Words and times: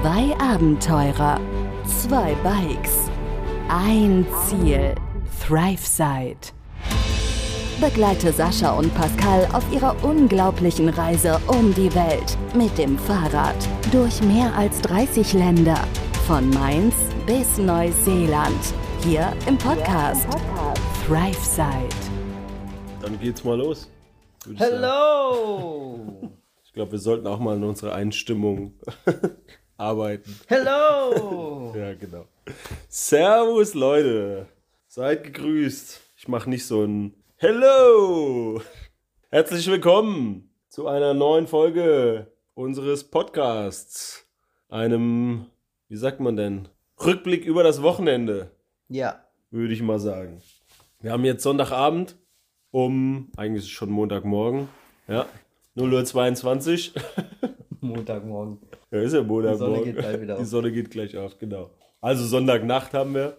Zwei 0.00 0.32
Abenteurer, 0.38 1.40
zwei 1.84 2.34
Bikes, 2.44 3.10
ein 3.68 4.24
Ziel, 4.46 4.94
ThriveSide. 5.44 6.52
Begleite 7.80 8.32
Sascha 8.32 8.78
und 8.78 8.94
Pascal 8.94 9.48
auf 9.52 9.64
ihrer 9.72 9.96
unglaublichen 10.04 10.88
Reise 10.88 11.40
um 11.48 11.74
die 11.74 11.92
Welt 11.96 12.38
mit 12.54 12.78
dem 12.78 12.96
Fahrrad 12.96 13.56
durch 13.90 14.22
mehr 14.22 14.54
als 14.54 14.80
30 14.82 15.32
Länder, 15.32 15.78
von 16.28 16.48
Mainz 16.50 16.94
bis 17.26 17.58
Neuseeland, 17.58 18.72
hier 19.02 19.32
im 19.48 19.58
Podcast 19.58 20.28
ThriveSide. 21.06 21.88
Dann 23.02 23.18
geht's 23.18 23.42
mal 23.42 23.58
los. 23.58 23.90
sagen. 24.44 24.58
Hello! 24.58 26.30
Ich 26.64 26.72
glaube, 26.72 26.92
wir 26.92 26.98
sollten 27.00 27.26
auch 27.26 27.40
mal 27.40 27.56
an 27.56 27.64
unserer 27.64 27.94
Einstimmung 27.94 28.74
arbeiten. 29.78 30.38
Hello! 30.46 31.72
Ja, 31.76 31.94
genau. 31.94 32.26
Servus, 32.88 33.74
Leute. 33.74 34.46
Seid 34.88 35.22
gegrüßt. 35.24 36.00
Ich 36.16 36.28
mache 36.28 36.50
nicht 36.50 36.66
so 36.66 36.82
ein 36.84 37.14
Hello. 37.36 38.60
Herzlich 39.30 39.66
willkommen 39.68 40.50
zu 40.68 40.88
einer 40.88 41.14
neuen 41.14 41.46
Folge 41.46 42.26
unseres 42.54 43.04
Podcasts. 43.04 44.26
Einem, 44.68 45.46
wie 45.88 45.96
sagt 45.96 46.18
man 46.20 46.36
denn? 46.36 46.68
Rückblick 47.04 47.44
über 47.44 47.62
das 47.62 47.82
Wochenende, 47.82 48.50
Ja, 48.88 49.22
würde 49.50 49.72
ich 49.74 49.82
mal 49.82 50.00
sagen. 50.00 50.42
Wir 51.00 51.12
haben 51.12 51.24
jetzt 51.24 51.42
Sonntagabend 51.44 52.16
um, 52.70 53.30
eigentlich 53.36 53.58
ist 53.64 53.64
es 53.64 53.70
schon 53.70 53.90
Montagmorgen, 53.90 54.68
ja, 55.06 55.26
0.22 55.76 56.94
Uhr. 56.96 57.02
Montagmorgen. 57.80 58.58
Ja, 58.90 59.00
ist 59.00 59.14
ja 59.14 59.22
Montagmorgen. 59.22 59.54
Die 59.54 59.58
Sonne 59.58 59.84
geht 59.84 59.96
gleich 59.96 60.20
wieder 60.20 60.34
Die 60.36 60.42
auf. 60.42 60.46
Sonne 60.46 60.72
geht 60.72 60.90
gleich 60.90 61.16
auf, 61.16 61.38
genau. 61.38 61.70
Also 62.00 62.24
Sonntagnacht 62.24 62.94
haben 62.94 63.14
wir. 63.14 63.38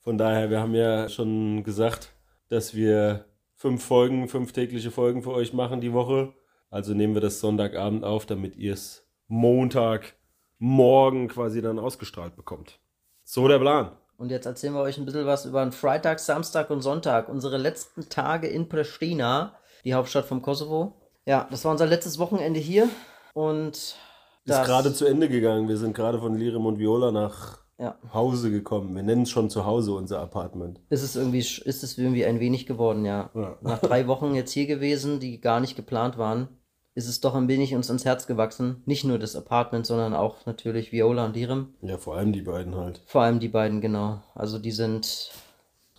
Von 0.00 0.18
daher, 0.18 0.50
wir 0.50 0.60
haben 0.60 0.74
ja 0.74 1.08
schon 1.08 1.64
gesagt, 1.64 2.10
dass 2.48 2.74
wir 2.74 3.24
fünf 3.54 3.82
Folgen, 3.82 4.28
fünf 4.28 4.52
tägliche 4.52 4.90
Folgen 4.90 5.22
für 5.22 5.32
euch 5.32 5.52
machen 5.52 5.80
die 5.80 5.92
Woche. 5.92 6.32
Also 6.70 6.92
nehmen 6.92 7.14
wir 7.14 7.20
das 7.20 7.40
Sonntagabend 7.40 8.04
auf, 8.04 8.26
damit 8.26 8.56
ihr 8.56 8.74
es 8.74 9.06
Montagmorgen 9.28 11.28
quasi 11.28 11.62
dann 11.62 11.78
ausgestrahlt 11.78 12.36
bekommt. 12.36 12.80
So 13.22 13.48
der 13.48 13.58
Plan. 13.58 13.92
Und 14.16 14.30
jetzt 14.30 14.46
erzählen 14.46 14.74
wir 14.74 14.82
euch 14.82 14.98
ein 14.98 15.06
bisschen 15.06 15.26
was 15.26 15.46
über 15.46 15.64
den 15.64 15.72
Freitag, 15.72 16.20
Samstag 16.20 16.70
und 16.70 16.82
Sonntag. 16.82 17.28
Unsere 17.28 17.56
letzten 17.56 18.08
Tage 18.08 18.46
in 18.46 18.68
Pristina, 18.68 19.56
die 19.84 19.94
Hauptstadt 19.94 20.26
vom 20.26 20.42
Kosovo. 20.42 21.00
Ja, 21.26 21.48
das 21.50 21.64
war 21.64 21.72
unser 21.72 21.86
letztes 21.86 22.18
Wochenende 22.18 22.60
hier. 22.60 22.88
Und 23.34 23.96
Ist 24.44 24.64
gerade 24.64 24.94
zu 24.94 25.04
Ende 25.04 25.28
gegangen. 25.28 25.68
Wir 25.68 25.76
sind 25.76 25.94
gerade 25.94 26.18
von 26.18 26.34
Lirim 26.34 26.64
und 26.64 26.78
Viola 26.78 27.12
nach 27.12 27.58
ja, 27.78 27.98
Hause 28.12 28.50
gekommen. 28.50 28.94
Wir 28.94 29.02
nennen 29.02 29.22
es 29.22 29.30
schon 29.30 29.50
zu 29.50 29.66
Hause 29.66 29.92
unser 29.92 30.20
Apartment. 30.20 30.80
ist 30.90 31.02
es 31.02 31.16
irgendwie, 31.16 31.40
ist 31.40 31.82
es 31.82 31.98
irgendwie 31.98 32.24
ein 32.24 32.40
wenig 32.40 32.66
geworden, 32.66 33.04
ja. 33.04 33.30
Ja. 33.34 33.58
Nach 33.60 33.78
drei 33.80 34.06
Wochen 34.06 34.34
jetzt 34.34 34.52
hier 34.52 34.66
gewesen, 34.66 35.20
die 35.20 35.40
gar 35.40 35.60
nicht 35.60 35.76
geplant 35.76 36.16
waren, 36.16 36.48
ist 36.94 37.08
es 37.08 37.20
doch 37.20 37.34
ein 37.34 37.48
wenig 37.48 37.74
uns 37.74 37.90
ins 37.90 38.04
Herz 38.04 38.26
gewachsen. 38.28 38.82
Nicht 38.86 39.04
nur 39.04 39.18
das 39.18 39.34
Apartment, 39.34 39.86
sondern 39.86 40.14
auch 40.14 40.46
natürlich 40.46 40.92
Viola 40.92 41.24
und 41.26 41.34
Lirim. 41.34 41.74
Ja, 41.82 41.98
vor 41.98 42.16
allem 42.16 42.32
die 42.32 42.42
beiden 42.42 42.76
halt. 42.76 43.02
Vor 43.06 43.22
allem 43.22 43.40
die 43.40 43.48
beiden, 43.48 43.80
genau. 43.80 44.22
Also 44.34 44.60
die 44.60 44.70
sind, 44.70 45.32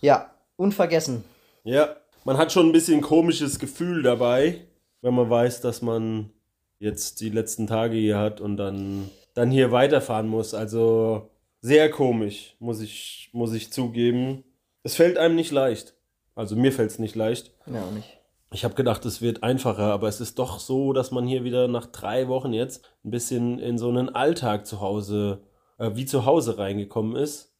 ja, 0.00 0.30
unvergessen. 0.56 1.24
Ja, 1.64 1.96
man 2.24 2.38
hat 2.38 2.52
schon 2.52 2.66
ein 2.66 2.72
bisschen 2.72 3.02
komisches 3.02 3.58
Gefühl 3.58 4.02
dabei, 4.02 4.66
wenn 5.02 5.14
man 5.14 5.28
weiß, 5.28 5.60
dass 5.60 5.82
man 5.82 6.30
jetzt 6.78 7.20
die 7.20 7.30
letzten 7.30 7.66
Tage 7.66 7.96
hier 7.96 8.18
hat 8.18 8.40
und 8.40 8.56
dann, 8.56 9.10
dann 9.34 9.50
hier 9.50 9.72
weiterfahren 9.72 10.28
muss. 10.28 10.54
Also 10.54 11.30
sehr 11.60 11.90
komisch, 11.90 12.54
muss 12.58 12.80
ich, 12.80 13.30
muss 13.32 13.52
ich 13.54 13.72
zugeben. 13.72 14.44
Es 14.82 14.94
fällt 14.94 15.18
einem 15.18 15.34
nicht 15.36 15.52
leicht. 15.52 15.94
Also 16.34 16.54
mir 16.54 16.72
fällt 16.72 16.90
es 16.90 16.98
nicht 16.98 17.14
leicht. 17.16 17.52
Ja, 17.66 17.82
auch 17.84 17.90
nicht. 17.92 18.08
Ich 18.52 18.64
habe 18.64 18.74
gedacht, 18.74 19.04
es 19.04 19.20
wird 19.20 19.42
einfacher, 19.42 19.92
aber 19.92 20.06
es 20.08 20.20
ist 20.20 20.38
doch 20.38 20.60
so, 20.60 20.92
dass 20.92 21.10
man 21.10 21.26
hier 21.26 21.42
wieder 21.44 21.66
nach 21.66 21.86
drei 21.86 22.28
Wochen 22.28 22.52
jetzt 22.52 22.84
ein 23.04 23.10
bisschen 23.10 23.58
in 23.58 23.76
so 23.78 23.88
einen 23.88 24.08
Alltag 24.14 24.66
zu 24.66 24.80
Hause, 24.80 25.40
äh, 25.78 25.90
wie 25.94 26.06
zu 26.06 26.24
Hause 26.26 26.56
reingekommen 26.58 27.16
ist. 27.16 27.52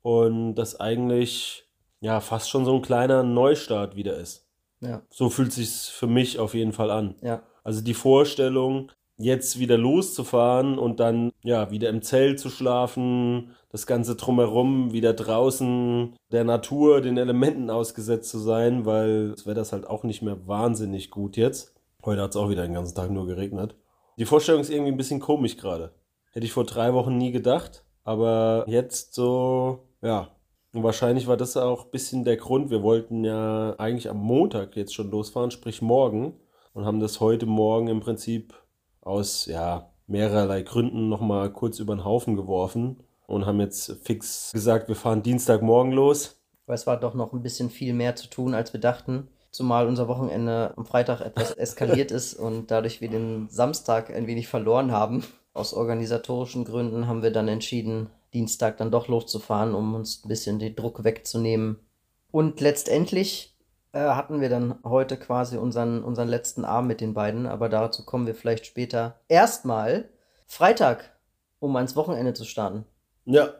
Und 0.00 0.54
das 0.54 0.80
eigentlich, 0.80 1.64
ja, 2.00 2.20
fast 2.20 2.48
schon 2.48 2.64
so 2.64 2.74
ein 2.74 2.82
kleiner 2.82 3.22
Neustart 3.22 3.94
wieder 3.94 4.16
ist. 4.16 4.46
Ja, 4.80 5.02
So 5.10 5.28
fühlt 5.30 5.52
sich's 5.52 5.88
für 5.88 6.08
mich 6.08 6.38
auf 6.38 6.54
jeden 6.54 6.72
Fall 6.72 6.90
an. 6.90 7.14
ja, 7.22 7.42
Also 7.64 7.80
die 7.80 7.94
Vorstellung, 7.94 8.90
jetzt 9.16 9.58
wieder 9.58 9.78
loszufahren 9.78 10.78
und 10.78 11.00
dann 11.00 11.32
ja 11.42 11.70
wieder 11.70 11.88
im 11.88 12.02
Zelt 12.02 12.40
zu 12.40 12.50
schlafen, 12.50 13.50
das 13.70 13.86
Ganze 13.86 14.16
drumherum, 14.16 14.92
wieder 14.92 15.12
draußen 15.12 16.16
der 16.30 16.44
Natur, 16.44 17.00
den 17.00 17.18
Elementen 17.18 17.70
ausgesetzt 17.70 18.30
zu 18.30 18.38
sein, 18.38 18.84
weil 18.84 19.32
es 19.36 19.46
wäre 19.46 19.54
das 19.54 19.72
halt 19.72 19.86
auch 19.86 20.02
nicht 20.02 20.22
mehr 20.22 20.46
wahnsinnig 20.46 21.10
gut 21.10 21.36
jetzt. 21.36 21.74
Heute 22.04 22.22
hat 22.22 22.30
es 22.30 22.36
auch 22.36 22.50
wieder 22.50 22.62
den 22.62 22.74
ganzen 22.74 22.94
Tag 22.94 23.10
nur 23.10 23.26
geregnet. 23.26 23.76
Die 24.18 24.24
Vorstellung 24.24 24.60
ist 24.60 24.70
irgendwie 24.70 24.92
ein 24.92 24.96
bisschen 24.96 25.20
komisch 25.20 25.56
gerade. 25.56 25.94
Hätte 26.32 26.46
ich 26.46 26.52
vor 26.52 26.64
drei 26.64 26.92
Wochen 26.94 27.16
nie 27.16 27.30
gedacht, 27.30 27.84
aber 28.04 28.64
jetzt 28.66 29.14
so, 29.14 29.86
ja. 30.02 30.28
Und 30.74 30.82
wahrscheinlich 30.82 31.26
war 31.26 31.36
das 31.36 31.56
auch 31.58 31.84
ein 31.84 31.90
bisschen 31.90 32.24
der 32.24 32.38
Grund. 32.38 32.70
Wir 32.70 32.82
wollten 32.82 33.24
ja 33.24 33.74
eigentlich 33.78 34.08
am 34.08 34.16
Montag 34.16 34.74
jetzt 34.74 34.94
schon 34.94 35.10
losfahren, 35.10 35.50
sprich 35.50 35.82
morgen 35.82 36.34
und 36.72 36.84
haben 36.86 37.00
das 37.00 37.20
heute 37.20 37.46
Morgen 37.46 37.88
im 37.88 38.00
Prinzip 38.00 38.54
aus 39.00 39.46
ja, 39.46 39.90
mehrerlei 40.06 40.62
Gründen 40.62 41.08
nochmal 41.08 41.52
kurz 41.52 41.78
über 41.78 41.94
den 41.94 42.04
Haufen 42.04 42.36
geworfen 42.36 43.02
und 43.26 43.46
haben 43.46 43.60
jetzt 43.60 43.92
fix 44.02 44.50
gesagt, 44.52 44.88
wir 44.88 44.96
fahren 44.96 45.22
Dienstagmorgen 45.22 45.92
los. 45.92 46.40
weil 46.66 46.74
es 46.74 46.86
war 46.86 46.98
doch 46.98 47.14
noch 47.14 47.32
ein 47.32 47.42
bisschen 47.42 47.70
viel 47.70 47.94
mehr 47.94 48.16
zu 48.16 48.28
tun, 48.28 48.54
als 48.54 48.72
wir 48.72 48.80
dachten. 48.80 49.28
Zumal 49.50 49.86
unser 49.86 50.08
Wochenende 50.08 50.72
am 50.76 50.86
Freitag 50.86 51.20
etwas 51.20 51.52
eskaliert 51.56 52.10
ist 52.10 52.34
und 52.34 52.70
dadurch 52.70 53.00
wir 53.00 53.10
den 53.10 53.48
Samstag 53.50 54.10
ein 54.14 54.26
wenig 54.26 54.48
verloren 54.48 54.92
haben. 54.92 55.24
Aus 55.54 55.74
organisatorischen 55.74 56.64
Gründen 56.64 57.06
haben 57.06 57.22
wir 57.22 57.30
dann 57.30 57.48
entschieden, 57.48 58.08
Dienstag 58.32 58.78
dann 58.78 58.90
doch 58.90 59.08
loszufahren, 59.08 59.74
um 59.74 59.94
uns 59.94 60.24
ein 60.24 60.28
bisschen 60.28 60.58
den 60.58 60.74
Druck 60.74 61.04
wegzunehmen. 61.04 61.78
Und 62.30 62.62
letztendlich 62.62 63.51
äh, 63.92 64.00
hatten 64.00 64.40
wir 64.40 64.48
dann 64.48 64.78
heute 64.84 65.16
quasi 65.16 65.56
unseren, 65.56 66.02
unseren 66.02 66.28
letzten 66.28 66.64
Abend 66.64 66.88
mit 66.88 67.00
den 67.00 67.14
beiden, 67.14 67.46
aber 67.46 67.68
dazu 67.68 68.04
kommen 68.04 68.26
wir 68.26 68.34
vielleicht 68.34 68.66
später. 68.66 69.20
Erstmal 69.28 70.08
Freitag, 70.46 71.16
um 71.60 71.74
ans 71.76 71.96
Wochenende 71.96 72.32
zu 72.34 72.44
starten. 72.44 72.84
Ja, 73.24 73.50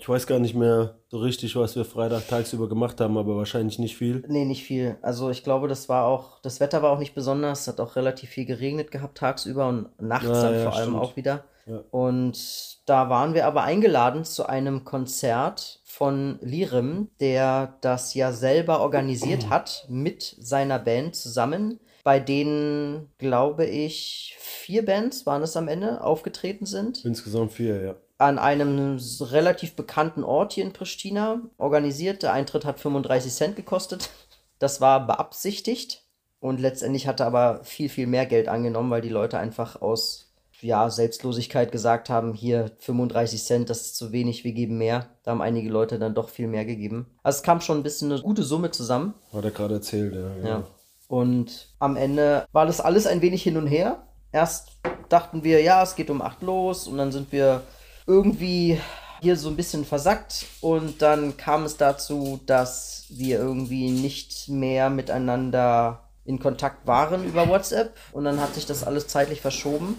ich 0.00 0.08
weiß 0.08 0.26
gar 0.26 0.38
nicht 0.38 0.54
mehr 0.54 0.94
so 1.08 1.18
richtig, 1.18 1.56
was 1.56 1.76
wir 1.76 1.84
Freitag 1.84 2.26
tagsüber 2.26 2.70
gemacht 2.70 3.00
haben, 3.02 3.18
aber 3.18 3.36
wahrscheinlich 3.36 3.78
nicht 3.78 3.98
viel. 3.98 4.24
Nee, 4.28 4.46
nicht 4.46 4.64
viel. 4.64 4.96
Also 5.02 5.28
ich 5.28 5.44
glaube, 5.44 5.68
das 5.68 5.90
war 5.90 6.06
auch, 6.06 6.40
das 6.40 6.58
Wetter 6.58 6.82
war 6.82 6.90
auch 6.92 6.98
nicht 6.98 7.14
besonders. 7.14 7.60
Es 7.62 7.68
hat 7.68 7.80
auch 7.80 7.96
relativ 7.96 8.30
viel 8.30 8.46
geregnet 8.46 8.90
gehabt 8.90 9.18
tagsüber 9.18 9.68
und 9.68 9.88
nachts 10.00 10.26
Ja, 10.26 10.42
dann 10.42 10.54
ja, 10.54 10.62
vor 10.62 10.74
allem 10.74 10.88
stimmt. 10.90 11.02
auch 11.02 11.16
wieder. 11.16 11.44
Ja. 11.66 11.82
Und 11.90 12.78
da 12.86 13.08
waren 13.08 13.34
wir 13.34 13.46
aber 13.46 13.62
eingeladen 13.62 14.24
zu 14.24 14.46
einem 14.46 14.84
Konzert 14.84 15.80
von 15.84 16.38
Lirim, 16.40 17.08
der 17.20 17.76
das 17.80 18.14
ja 18.14 18.32
selber 18.32 18.80
organisiert 18.80 19.48
hat 19.50 19.86
mit 19.88 20.36
seiner 20.38 20.78
Band 20.78 21.14
zusammen, 21.14 21.80
bei 22.02 22.18
denen, 22.18 23.10
glaube 23.18 23.66
ich, 23.66 24.36
vier 24.38 24.84
Bands 24.84 25.26
waren 25.26 25.42
es 25.42 25.56
am 25.56 25.68
Ende, 25.68 26.02
aufgetreten 26.02 26.66
sind 26.66 27.04
Insgesamt 27.04 27.52
vier, 27.52 27.82
ja. 27.82 27.94
an 28.18 28.38
einem 28.38 28.98
relativ 29.20 29.76
bekannten 29.76 30.24
Ort 30.24 30.54
hier 30.54 30.64
in 30.64 30.72
Pristina 30.72 31.42
organisiert. 31.58 32.22
Der 32.22 32.32
Eintritt 32.32 32.64
hat 32.64 32.80
35 32.80 33.32
Cent 33.32 33.56
gekostet. 33.56 34.10
Das 34.58 34.80
war 34.80 35.06
beabsichtigt 35.06 36.04
und 36.40 36.60
letztendlich 36.60 37.06
hatte 37.06 37.26
aber 37.26 37.64
viel, 37.64 37.88
viel 37.88 38.06
mehr 38.06 38.26
Geld 38.26 38.48
angenommen, 38.48 38.90
weil 38.90 39.02
die 39.02 39.08
Leute 39.08 39.38
einfach 39.38 39.80
aus 39.80 40.29
ja, 40.62 40.90
Selbstlosigkeit 40.90 41.72
gesagt 41.72 42.10
haben, 42.10 42.34
hier 42.34 42.70
35 42.78 43.42
Cent, 43.42 43.70
das 43.70 43.82
ist 43.82 43.96
zu 43.96 44.12
wenig, 44.12 44.44
wir 44.44 44.52
geben 44.52 44.78
mehr. 44.78 45.08
Da 45.22 45.32
haben 45.32 45.42
einige 45.42 45.70
Leute 45.70 45.98
dann 45.98 46.14
doch 46.14 46.28
viel 46.28 46.48
mehr 46.48 46.64
gegeben. 46.64 47.06
Also 47.22 47.38
es 47.38 47.42
kam 47.42 47.60
schon 47.60 47.78
ein 47.78 47.82
bisschen 47.82 48.12
eine 48.12 48.20
gute 48.20 48.42
Summe 48.42 48.70
zusammen. 48.70 49.14
Hat 49.32 49.44
er 49.44 49.50
gerade 49.50 49.74
erzählt, 49.74 50.14
ja. 50.14 50.34
genau. 50.34 50.48
Ja. 50.48 50.62
Und 51.08 51.74
am 51.78 51.96
Ende 51.96 52.46
war 52.52 52.66
das 52.66 52.80
alles 52.80 53.06
ein 53.06 53.22
wenig 53.22 53.42
hin 53.42 53.56
und 53.56 53.66
her. 53.66 54.06
Erst 54.32 54.78
dachten 55.08 55.42
wir, 55.42 55.60
ja, 55.60 55.82
es 55.82 55.96
geht 55.96 56.10
um 56.10 56.22
8 56.22 56.42
los 56.42 56.86
und 56.86 56.98
dann 56.98 57.10
sind 57.10 57.32
wir 57.32 57.62
irgendwie 58.06 58.78
hier 59.20 59.36
so 59.36 59.48
ein 59.48 59.56
bisschen 59.56 59.84
versackt 59.84 60.46
und 60.60 61.02
dann 61.02 61.36
kam 61.36 61.64
es 61.64 61.76
dazu, 61.76 62.40
dass 62.46 63.06
wir 63.10 63.38
irgendwie 63.38 63.90
nicht 63.90 64.48
mehr 64.48 64.88
miteinander 64.88 66.08
in 66.24 66.38
Kontakt 66.38 66.86
waren 66.86 67.24
über 67.24 67.48
WhatsApp 67.48 67.96
und 68.12 68.24
dann 68.24 68.40
hat 68.40 68.54
sich 68.54 68.66
das 68.66 68.84
alles 68.84 69.08
zeitlich 69.08 69.40
verschoben 69.40 69.96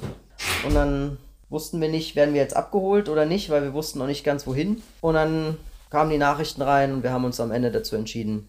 und 0.65 0.73
dann 0.73 1.17
wussten 1.49 1.81
wir 1.81 1.89
nicht, 1.89 2.15
werden 2.15 2.33
wir 2.33 2.41
jetzt 2.41 2.55
abgeholt 2.55 3.09
oder 3.09 3.25
nicht, 3.25 3.49
weil 3.49 3.63
wir 3.63 3.73
wussten 3.73 3.99
noch 3.99 4.07
nicht 4.07 4.23
ganz 4.23 4.47
wohin 4.47 4.81
und 5.01 5.15
dann 5.15 5.57
kamen 5.89 6.09
die 6.09 6.17
Nachrichten 6.17 6.61
rein 6.61 6.93
und 6.93 7.03
wir 7.03 7.11
haben 7.11 7.25
uns 7.25 7.39
am 7.39 7.51
Ende 7.51 7.71
dazu 7.71 7.95
entschieden, 7.95 8.47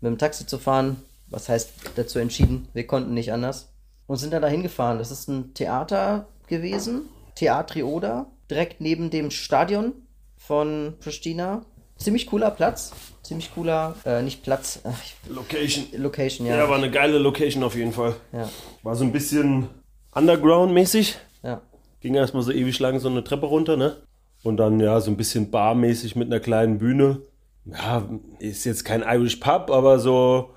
mit 0.00 0.10
dem 0.10 0.18
Taxi 0.18 0.46
zu 0.46 0.58
fahren. 0.58 1.02
Was 1.28 1.48
heißt 1.48 1.70
dazu 1.96 2.18
entschieden? 2.18 2.68
Wir 2.74 2.86
konnten 2.86 3.14
nicht 3.14 3.32
anders. 3.32 3.68
Und 4.06 4.16
sind 4.18 4.32
dann 4.32 4.42
dahin 4.42 4.62
gefahren. 4.62 4.98
Das 4.98 5.10
ist 5.10 5.28
ein 5.28 5.54
Theater 5.54 6.26
gewesen. 6.46 7.02
Teatri 7.34 7.82
Oder, 7.82 8.26
direkt 8.50 8.80
neben 8.80 9.08
dem 9.10 9.30
Stadion 9.30 9.92
von 10.36 10.94
Pristina. 11.00 11.64
Ziemlich 11.96 12.26
cooler 12.26 12.50
Platz. 12.50 12.92
Ziemlich 13.22 13.54
cooler, 13.54 13.94
äh, 14.04 14.20
nicht 14.22 14.42
Platz, 14.42 14.80
ach, 14.84 15.00
Location. 15.28 15.86
Location, 15.96 16.46
ja. 16.46 16.56
Ja, 16.56 16.68
war 16.68 16.76
eine 16.76 16.90
geile 16.90 17.18
Location 17.18 17.62
auf 17.62 17.74
jeden 17.76 17.92
Fall. 17.92 18.14
Ja, 18.32 18.50
War 18.82 18.96
so 18.96 19.04
ein 19.04 19.12
bisschen 19.12 19.68
Underground-mäßig. 20.14 21.16
ja. 21.42 21.60
Ging 22.00 22.14
erstmal 22.14 22.42
so 22.42 22.50
ewig 22.50 22.78
lang 22.80 22.98
so 22.98 23.08
eine 23.08 23.22
Treppe 23.22 23.46
runter, 23.46 23.76
ne? 23.76 23.96
Und 24.42 24.56
dann 24.56 24.80
ja 24.80 25.00
so 25.00 25.10
ein 25.10 25.16
bisschen 25.16 25.50
barmäßig 25.52 26.16
mit 26.16 26.26
einer 26.26 26.40
kleinen 26.40 26.78
Bühne. 26.78 27.20
Ja, 27.64 28.02
ist 28.40 28.64
jetzt 28.64 28.84
kein 28.84 29.02
Irish 29.02 29.36
Pub, 29.36 29.70
aber 29.70 30.00
so 30.00 30.50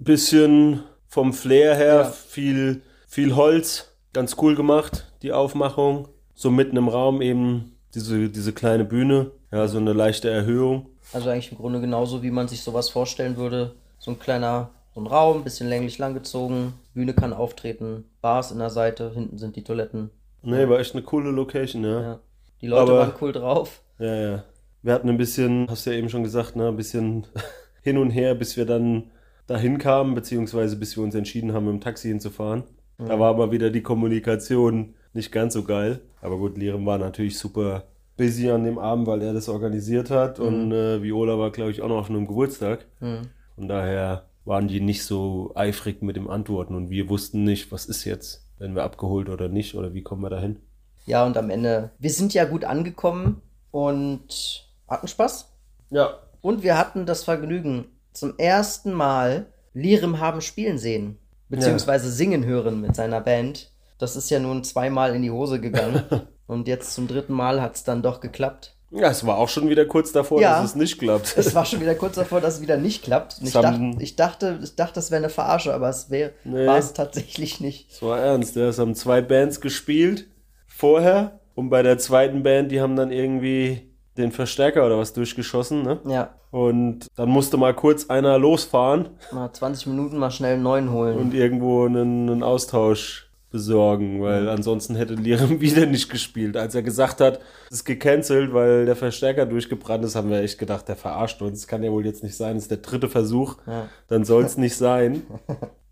ein 0.00 0.04
bisschen 0.04 0.82
vom 1.06 1.32
Flair 1.32 1.76
her 1.76 1.94
Ja. 1.94 2.04
viel, 2.04 2.82
viel 3.06 3.36
Holz. 3.36 3.94
Ganz 4.12 4.36
cool 4.42 4.56
gemacht, 4.56 5.12
die 5.22 5.32
Aufmachung. 5.32 6.08
So 6.34 6.50
mitten 6.50 6.76
im 6.76 6.88
Raum 6.88 7.22
eben 7.22 7.76
diese, 7.94 8.28
diese 8.28 8.52
kleine 8.52 8.84
Bühne. 8.84 9.30
Ja, 9.52 9.68
so 9.68 9.78
eine 9.78 9.92
leichte 9.92 10.28
Erhöhung. 10.28 10.86
Also 11.12 11.30
eigentlich 11.30 11.52
im 11.52 11.58
Grunde 11.58 11.80
genauso, 11.80 12.22
wie 12.24 12.30
man 12.32 12.48
sich 12.48 12.62
sowas 12.62 12.90
vorstellen 12.90 13.36
würde. 13.36 13.76
So 14.00 14.10
ein 14.10 14.18
kleiner, 14.18 14.70
so 14.98 15.04
ein 15.04 15.06
Raum, 15.06 15.44
bisschen 15.44 15.68
länglich 15.68 15.98
langgezogen, 15.98 16.72
Bühne 16.92 17.14
kann 17.14 17.32
auftreten, 17.32 18.04
Bars 18.20 18.50
in 18.50 18.58
der 18.58 18.70
Seite, 18.70 19.12
hinten 19.14 19.38
sind 19.38 19.54
die 19.54 19.62
Toiletten. 19.62 20.10
Nee, 20.42 20.68
war 20.68 20.80
echt 20.80 20.94
eine 20.94 21.02
coole 21.04 21.30
Location, 21.30 21.84
ja. 21.84 22.00
Ja. 22.00 22.18
Die 22.60 22.66
Leute 22.66 22.82
Aber- 22.92 22.98
waren 23.00 23.12
cool 23.20 23.32
drauf. 23.32 23.80
Ja, 24.00 24.14
ja. 24.14 24.44
Wir 24.82 24.92
hatten 24.92 25.08
ein 25.08 25.16
bisschen, 25.18 25.66
hast 25.68 25.86
du 25.86 25.90
ja 25.90 25.96
eben 25.98 26.08
schon 26.08 26.22
gesagt, 26.24 26.56
ne, 26.56 26.68
ein 26.68 26.76
bisschen 26.76 27.26
hin 27.82 27.98
und 27.98 28.10
her, 28.10 28.34
bis 28.34 28.56
wir 28.56 28.64
dann 28.66 29.10
dahin 29.46 29.78
kamen, 29.78 30.14
beziehungsweise 30.14 30.76
bis 30.76 30.96
wir 30.96 31.04
uns 31.04 31.14
entschieden 31.14 31.52
haben, 31.52 31.64
mit 31.66 31.74
dem 31.74 31.80
Taxi 31.80 32.08
hinzufahren. 32.08 32.64
Da 32.98 33.18
war 33.20 33.30
aber 33.30 33.52
wieder 33.52 33.70
die 33.70 33.82
Kommunikation 33.82 34.94
nicht 35.12 35.30
ganz 35.30 35.54
so 35.54 35.62
geil. 35.62 36.00
Aber 36.20 36.36
gut, 36.36 36.58
Liram 36.58 36.84
war 36.84 36.98
natürlich 36.98 37.38
super 37.38 37.84
busy 38.16 38.50
an 38.50 38.64
dem 38.64 38.76
Abend, 38.78 39.06
weil 39.06 39.22
er 39.22 39.32
das 39.32 39.48
organisiert 39.48 40.10
hat. 40.10 40.40
Und 40.40 40.72
äh, 40.72 41.00
Viola 41.00 41.38
war, 41.38 41.52
glaube 41.52 41.70
ich, 41.70 41.80
auch 41.80 41.88
noch 41.88 41.98
auf 41.98 42.10
einem 42.10 42.26
Geburtstag. 42.26 42.86
Mhm. 42.98 43.28
Von 43.54 43.68
daher 43.68 44.24
waren 44.48 44.66
die 44.66 44.80
nicht 44.80 45.04
so 45.04 45.52
eifrig 45.54 46.02
mit 46.02 46.16
dem 46.16 46.28
Antworten. 46.28 46.74
Und 46.74 46.88
wir 46.88 47.08
wussten 47.10 47.44
nicht, 47.44 47.70
was 47.70 47.84
ist 47.84 48.04
jetzt, 48.04 48.46
werden 48.56 48.74
wir 48.74 48.82
abgeholt 48.82 49.28
oder 49.28 49.48
nicht, 49.48 49.74
oder 49.74 49.92
wie 49.92 50.02
kommen 50.02 50.22
wir 50.22 50.30
dahin. 50.30 50.56
Ja, 51.04 51.24
und 51.24 51.36
am 51.36 51.50
Ende, 51.50 51.90
wir 51.98 52.10
sind 52.10 52.34
ja 52.34 52.44
gut 52.46 52.64
angekommen 52.64 53.42
und 53.70 54.66
hatten 54.88 55.06
Spaß. 55.06 55.52
Ja, 55.90 56.18
Und 56.40 56.62
wir 56.62 56.78
hatten 56.78 57.06
das 57.06 57.24
Vergnügen, 57.24 57.86
zum 58.12 58.38
ersten 58.38 58.92
Mal 58.92 59.46
Lirim 59.74 60.18
haben 60.18 60.40
spielen 60.40 60.78
sehen. 60.78 61.18
Beziehungsweise 61.50 62.10
singen 62.10 62.44
hören 62.44 62.80
mit 62.80 62.96
seiner 62.96 63.20
Band. 63.20 63.70
Das 63.98 64.16
ist 64.16 64.30
ja 64.30 64.38
nun 64.38 64.64
zweimal 64.64 65.14
in 65.14 65.22
die 65.22 65.30
Hose 65.30 65.60
gegangen. 65.60 66.04
und 66.46 66.68
jetzt 66.68 66.94
zum 66.94 67.06
dritten 67.06 67.32
Mal 67.32 67.60
hat 67.60 67.76
es 67.76 67.84
dann 67.84 68.02
doch 68.02 68.20
geklappt. 68.20 68.76
Ja, 68.90 69.10
es 69.10 69.26
war 69.26 69.36
auch 69.38 69.48
schon 69.50 69.68
wieder 69.68 69.84
kurz 69.84 70.12
davor, 70.12 70.40
Ja. 70.40 70.60
dass 70.60 70.70
es 70.70 70.74
nicht 70.76 70.98
klappt. 70.98 71.34
Es 71.36 71.54
war 71.54 71.64
schon 71.66 71.80
wieder 71.80 71.94
kurz 71.94 72.14
davor, 72.16 72.40
dass 72.40 72.54
es 72.56 72.60
wieder 72.62 72.76
nicht 72.78 73.04
klappt. 73.04 73.36
Ich, 73.42 73.52
dachte, 73.52 73.90
ich 73.98 74.16
dachte, 74.16 74.58
ich 74.62 74.76
dachte, 74.76 74.94
das 74.94 75.10
wäre 75.10 75.18
eine 75.22 75.28
Verarsche, 75.30 75.74
aber 75.74 75.88
es 75.90 76.10
wär, 76.10 76.30
Nee. 76.44 76.66
war 76.66 76.78
es 76.78 76.92
tatsächlich 76.94 77.60
nicht. 77.60 77.90
Es 77.92 78.00
war 78.02 78.18
ernst, 78.18 78.56
ja. 78.56 78.68
Es 78.68 78.78
haben 78.78 78.94
zwei 78.94 79.20
Bands 79.20 79.60
gespielt 79.60 80.26
vorher 80.66 81.40
und 81.54 81.70
bei 81.70 81.82
der 81.82 81.98
zweiten 81.98 82.42
Band, 82.42 82.70
die 82.72 82.80
haben 82.80 82.96
dann 82.96 83.10
irgendwie 83.10 83.90
den 84.16 84.32
Verstärker 84.32 84.84
oder 84.86 84.98
was 84.98 85.12
durchgeschossen, 85.12 85.82
ne? 85.82 86.00
Ja, 86.06 86.34
Und 86.50 87.06
dann 87.16 87.28
musste 87.28 87.56
mal 87.56 87.74
kurz 87.74 88.08
einer 88.10 88.38
losfahren 88.38 89.10
mal 89.32 89.52
20 89.52 89.86
Minuten 89.88 90.16
mal 90.18 90.30
schnell 90.30 90.54
einen 90.54 90.62
neuen 90.62 90.90
holen. 90.92 91.18
und 91.18 91.34
irgendwo 91.34 91.84
einen, 91.86 92.28
einen 92.30 92.42
Austausch 92.42 93.27
besorgen, 93.50 94.22
weil 94.22 94.48
ansonsten 94.48 94.94
hätte 94.94 95.14
Liram 95.14 95.60
wieder 95.60 95.86
nicht 95.86 96.10
gespielt. 96.10 96.56
Als 96.56 96.74
er 96.74 96.82
gesagt 96.82 97.20
hat, 97.20 97.40
es 97.70 97.78
ist 97.78 97.84
gecancelt, 97.84 98.52
weil 98.52 98.86
der 98.86 98.96
Verstärker 98.96 99.46
durchgebrannt 99.46 100.04
ist, 100.04 100.16
haben 100.16 100.30
wir 100.30 100.40
echt 100.40 100.58
gedacht, 100.58 100.88
der 100.88 100.96
verarscht 100.96 101.40
uns. 101.42 101.60
Das 101.60 101.68
kann 101.68 101.82
ja 101.82 101.90
wohl 101.90 102.04
jetzt 102.04 102.22
nicht 102.22 102.36
sein. 102.36 102.54
Das 102.54 102.64
ist 102.64 102.70
der 102.70 102.78
dritte 102.78 103.08
Versuch. 103.08 103.56
Ja. 103.66 103.88
Dann 104.08 104.24
soll 104.24 104.44
es 104.44 104.56
nicht 104.58 104.76
sein. 104.76 105.22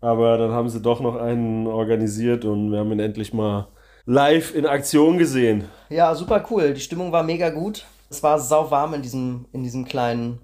Aber 0.01 0.37
dann 0.37 0.51
haben 0.51 0.69
sie 0.69 0.81
doch 0.81 0.99
noch 0.99 1.15
einen 1.15 1.67
organisiert 1.67 2.45
und 2.45 2.71
wir 2.71 2.79
haben 2.79 2.91
ihn 2.91 2.99
endlich 2.99 3.33
mal 3.33 3.67
live 4.05 4.55
in 4.55 4.65
Aktion 4.65 5.17
gesehen. 5.17 5.65
Ja, 5.89 6.13
super 6.15 6.45
cool. 6.49 6.73
Die 6.73 6.81
Stimmung 6.81 7.11
war 7.11 7.23
mega 7.23 7.49
gut. 7.49 7.85
Es 8.09 8.23
war 8.23 8.39
sau 8.39 8.71
warm 8.71 8.93
in 8.93 9.01
diesem, 9.01 9.45
in 9.51 9.63
diesem 9.63 9.85
kleinen, 9.85 10.39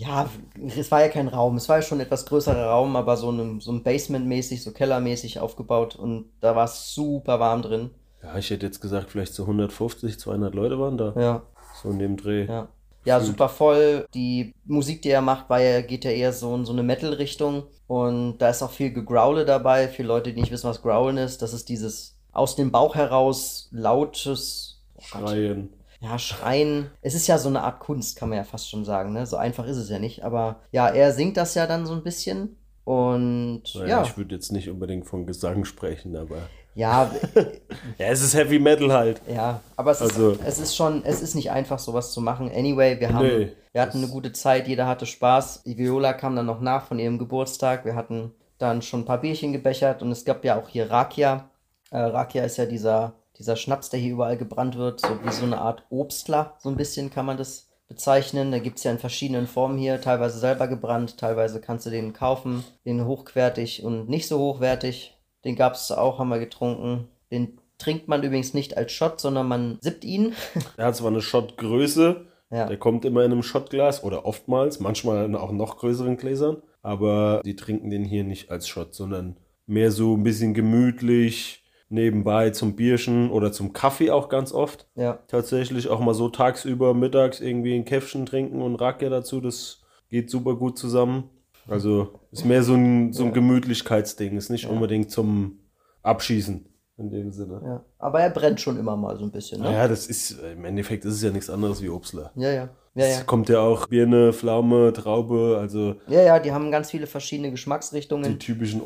ja, 0.00 0.30
es 0.76 0.90
war 0.90 1.02
ja 1.02 1.08
kein 1.08 1.28
Raum, 1.28 1.56
es 1.56 1.68
war 1.68 1.76
ja 1.76 1.82
schon 1.82 1.98
ein 1.98 2.06
etwas 2.06 2.24
größerer 2.24 2.70
Raum, 2.70 2.96
aber 2.96 3.18
so 3.18 3.30
ein, 3.30 3.60
so 3.60 3.70
ein 3.70 3.82
Basement-mäßig, 3.82 4.62
so 4.62 4.72
Kellermäßig 4.72 5.40
aufgebaut 5.40 5.94
und 5.94 6.30
da 6.40 6.56
war 6.56 6.64
es 6.64 6.94
super 6.94 7.38
warm 7.38 7.60
drin. 7.60 7.90
Ja, 8.22 8.38
ich 8.38 8.48
hätte 8.48 8.64
jetzt 8.64 8.80
gesagt, 8.80 9.10
vielleicht 9.10 9.34
so 9.34 9.42
150, 9.42 10.18
200 10.18 10.54
Leute 10.54 10.80
waren 10.80 10.96
da. 10.96 11.12
Ja, 11.16 11.42
So 11.82 11.90
in 11.90 11.98
dem 11.98 12.16
Dreh. 12.16 12.46
ja. 12.46 12.68
Ja, 13.06 13.18
super 13.18 13.48
voll. 13.48 14.04
Die 14.12 14.54
Musik, 14.66 15.00
die 15.00 15.08
er 15.08 15.22
macht, 15.22 15.48
war 15.48 15.58
ja, 15.58 15.80
geht 15.80 16.04
ja 16.04 16.10
eher 16.10 16.34
so 16.34 16.54
in 16.54 16.66
so 16.66 16.72
eine 16.72 16.82
Metal-Richtung. 16.82 17.62
Und 17.86 18.36
da 18.38 18.50
ist 18.50 18.62
auch 18.62 18.70
viel 18.70 18.92
Gegrowle 18.92 19.46
dabei. 19.46 19.88
Für 19.88 20.02
Leute, 20.02 20.34
die 20.34 20.40
nicht 20.42 20.52
wissen, 20.52 20.68
was 20.68 20.82
Growlen 20.82 21.16
ist, 21.16 21.40
das 21.40 21.54
ist 21.54 21.70
dieses 21.70 22.18
aus 22.30 22.56
dem 22.56 22.70
Bauch 22.70 22.94
heraus 22.94 23.70
lautes 23.72 24.82
oh. 24.96 25.00
Schreien. 25.02 25.70
Ja, 26.00 26.18
Schreien. 26.18 26.90
Es 27.02 27.14
ist 27.14 27.26
ja 27.26 27.36
so 27.38 27.48
eine 27.48 27.62
Art 27.62 27.80
Kunst, 27.80 28.16
kann 28.16 28.28
man 28.30 28.38
ja 28.38 28.44
fast 28.44 28.70
schon 28.70 28.84
sagen. 28.84 29.12
Ne? 29.12 29.26
So 29.26 29.36
einfach 29.36 29.66
ist 29.66 29.76
es 29.76 29.90
ja 29.90 29.98
nicht. 29.98 30.24
Aber 30.24 30.60
ja, 30.72 30.88
er 30.88 31.12
singt 31.12 31.36
das 31.36 31.54
ja 31.54 31.66
dann 31.66 31.84
so 31.86 31.92
ein 31.92 32.02
bisschen. 32.02 32.56
Und 32.84 33.62
Naja, 33.74 33.86
ja, 33.86 34.02
Ich 34.02 34.16
würde 34.16 34.34
jetzt 34.34 34.50
nicht 34.52 34.68
unbedingt 34.70 35.06
von 35.06 35.26
Gesang 35.26 35.64
sprechen, 35.64 36.16
aber. 36.16 36.38
ja, 36.74 37.10
Ja, 37.98 38.06
es 38.06 38.22
ist 38.22 38.34
Heavy 38.34 38.58
Metal 38.58 38.92
halt. 38.92 39.20
ja. 39.32 39.60
Aber 39.76 39.90
es 39.92 40.00
ist, 40.00 40.10
Also- 40.12 40.36
es 40.44 40.58
ist 40.58 40.74
schon, 40.74 41.04
es 41.04 41.20
ist 41.22 41.34
nicht 41.34 41.50
einfach, 41.50 41.78
sowas 41.78 42.12
zu 42.12 42.20
machen. 42.20 42.50
Anyway, 42.50 42.98
wir 42.98 43.12
haben, 43.12 43.26
Nee, 43.26 43.52
wir 43.72 43.82
hatten 43.82 43.98
eine 43.98 44.08
gute 44.08 44.32
Zeit, 44.32 44.66
jeder 44.68 44.86
hatte 44.86 45.06
Spaß. 45.06 45.62
Die 45.64 45.76
Viola 45.76 46.14
kam 46.14 46.34
dann 46.34 46.46
noch 46.46 46.60
nach 46.60 46.86
von 46.86 46.98
ihrem 46.98 47.18
Geburtstag. 47.18 47.84
Wir 47.84 47.94
hatten 47.94 48.32
dann 48.58 48.82
schon 48.82 49.00
ein 49.00 49.06
paar 49.06 49.20
Bierchen 49.20 49.52
gebechert 49.52 50.02
und 50.02 50.10
es 50.10 50.24
gab 50.24 50.44
ja 50.44 50.58
auch 50.58 50.68
hier 50.68 50.90
Rakia. 50.90 51.50
Äh, 51.90 51.98
Rakia 51.98 52.44
ist 52.44 52.56
ja 52.56 52.66
dieser, 52.66 53.12
dieser 53.40 53.56
Schnaps, 53.56 53.88
der 53.90 53.98
hier 53.98 54.12
überall 54.12 54.36
gebrannt 54.36 54.76
wird, 54.76 55.00
so 55.00 55.08
wie 55.24 55.32
so 55.32 55.44
eine 55.44 55.58
Art 55.58 55.82
Obstler, 55.90 56.54
so 56.58 56.68
ein 56.68 56.76
bisschen 56.76 57.10
kann 57.10 57.24
man 57.26 57.38
das 57.38 57.70
bezeichnen. 57.88 58.52
Da 58.52 58.58
gibt 58.58 58.76
es 58.78 58.84
ja 58.84 58.92
in 58.92 58.98
verschiedenen 58.98 59.46
Formen 59.46 59.78
hier, 59.78 60.00
teilweise 60.00 60.38
selber 60.38 60.68
gebrannt, 60.68 61.16
teilweise 61.18 61.60
kannst 61.60 61.86
du 61.86 61.90
den 61.90 62.12
kaufen, 62.12 62.62
den 62.84 63.06
hochwertig 63.06 63.82
und 63.82 64.08
nicht 64.10 64.28
so 64.28 64.38
hochwertig. 64.38 65.16
Den 65.44 65.56
gab 65.56 65.72
es 65.74 65.90
auch, 65.90 66.18
haben 66.18 66.28
wir 66.28 66.38
getrunken. 66.38 67.08
Den 67.32 67.58
trinkt 67.78 68.08
man 68.08 68.22
übrigens 68.22 68.52
nicht 68.52 68.76
als 68.76 68.92
Shot, 68.92 69.20
sondern 69.22 69.48
man 69.48 69.78
sippt 69.80 70.04
ihn. 70.04 70.34
Er 70.76 70.86
hat 70.86 70.96
zwar 70.96 71.08
eine 71.10 71.22
Shotgröße, 71.22 72.26
Ja. 72.50 72.66
der 72.66 72.76
kommt 72.76 73.06
immer 73.06 73.24
in 73.24 73.32
einem 73.32 73.42
Shotglas 73.42 74.04
oder 74.04 74.26
oftmals, 74.26 74.80
manchmal 74.80 75.24
in 75.24 75.34
auch 75.34 75.50
noch 75.50 75.78
größeren 75.78 76.18
Gläsern, 76.18 76.58
aber 76.82 77.40
die 77.42 77.56
trinken 77.56 77.88
den 77.88 78.04
hier 78.04 78.24
nicht 78.24 78.50
als 78.50 78.68
Shot, 78.68 78.94
sondern 78.94 79.38
mehr 79.66 79.90
so 79.92 80.14
ein 80.14 80.24
bisschen 80.24 80.52
gemütlich 80.52 81.62
nebenbei 81.90 82.50
zum 82.50 82.76
Bierchen 82.76 83.30
oder 83.30 83.52
zum 83.52 83.72
Kaffee 83.72 84.10
auch 84.10 84.28
ganz 84.28 84.52
oft. 84.52 84.86
Ja. 84.94 85.18
Tatsächlich 85.28 85.88
auch 85.88 86.00
mal 86.00 86.14
so 86.14 86.28
tagsüber, 86.28 86.94
mittags 86.94 87.40
irgendwie 87.40 87.74
ein 87.74 87.84
Käffchen 87.84 88.24
trinken 88.26 88.62
und 88.62 88.76
Rakia 88.76 89.10
dazu, 89.10 89.40
das 89.40 89.82
geht 90.08 90.30
super 90.30 90.54
gut 90.54 90.78
zusammen. 90.78 91.24
Also 91.68 92.20
ist 92.32 92.44
mehr 92.46 92.62
so 92.62 92.74
ein, 92.74 93.12
so 93.12 93.24
ein 93.24 93.32
Gemütlichkeitsding, 93.32 94.36
ist 94.36 94.48
nicht 94.50 94.66
unbedingt 94.66 95.10
zum 95.10 95.58
Abschießen 96.02 96.66
in 96.96 97.10
dem 97.10 97.32
Sinne. 97.32 97.60
ja. 97.64 97.84
Aber 97.98 98.20
er 98.20 98.30
brennt 98.30 98.60
schon 98.60 98.78
immer 98.78 98.96
mal 98.96 99.16
so 99.18 99.24
ein 99.24 99.30
bisschen, 99.30 99.60
ne? 99.60 99.68
Naja, 99.70 99.88
das 99.88 100.06
ist, 100.06 100.38
im 100.52 100.64
Endeffekt 100.64 101.04
ist 101.04 101.14
es 101.14 101.22
ja 101.22 101.30
nichts 101.30 101.48
anderes 101.50 101.82
wie 101.82 101.88
Obstler. 101.88 102.30
Ja, 102.34 102.50
ja. 102.50 102.68
Ja, 102.94 103.06
Es 103.06 103.18
ja. 103.18 103.24
kommt 103.24 103.48
ja 103.48 103.60
auch 103.60 103.86
Birne, 103.86 104.32
Pflaume, 104.32 104.92
Traube, 104.92 105.56
also 105.60 105.94
Ja, 106.08 106.22
ja, 106.22 106.38
die 106.40 106.52
haben 106.52 106.70
ganz 106.72 106.90
viele 106.90 107.06
verschiedene 107.06 107.48
die 107.48 107.52
Geschmacksrichtungen. 107.52 108.38
typischen 108.38 108.80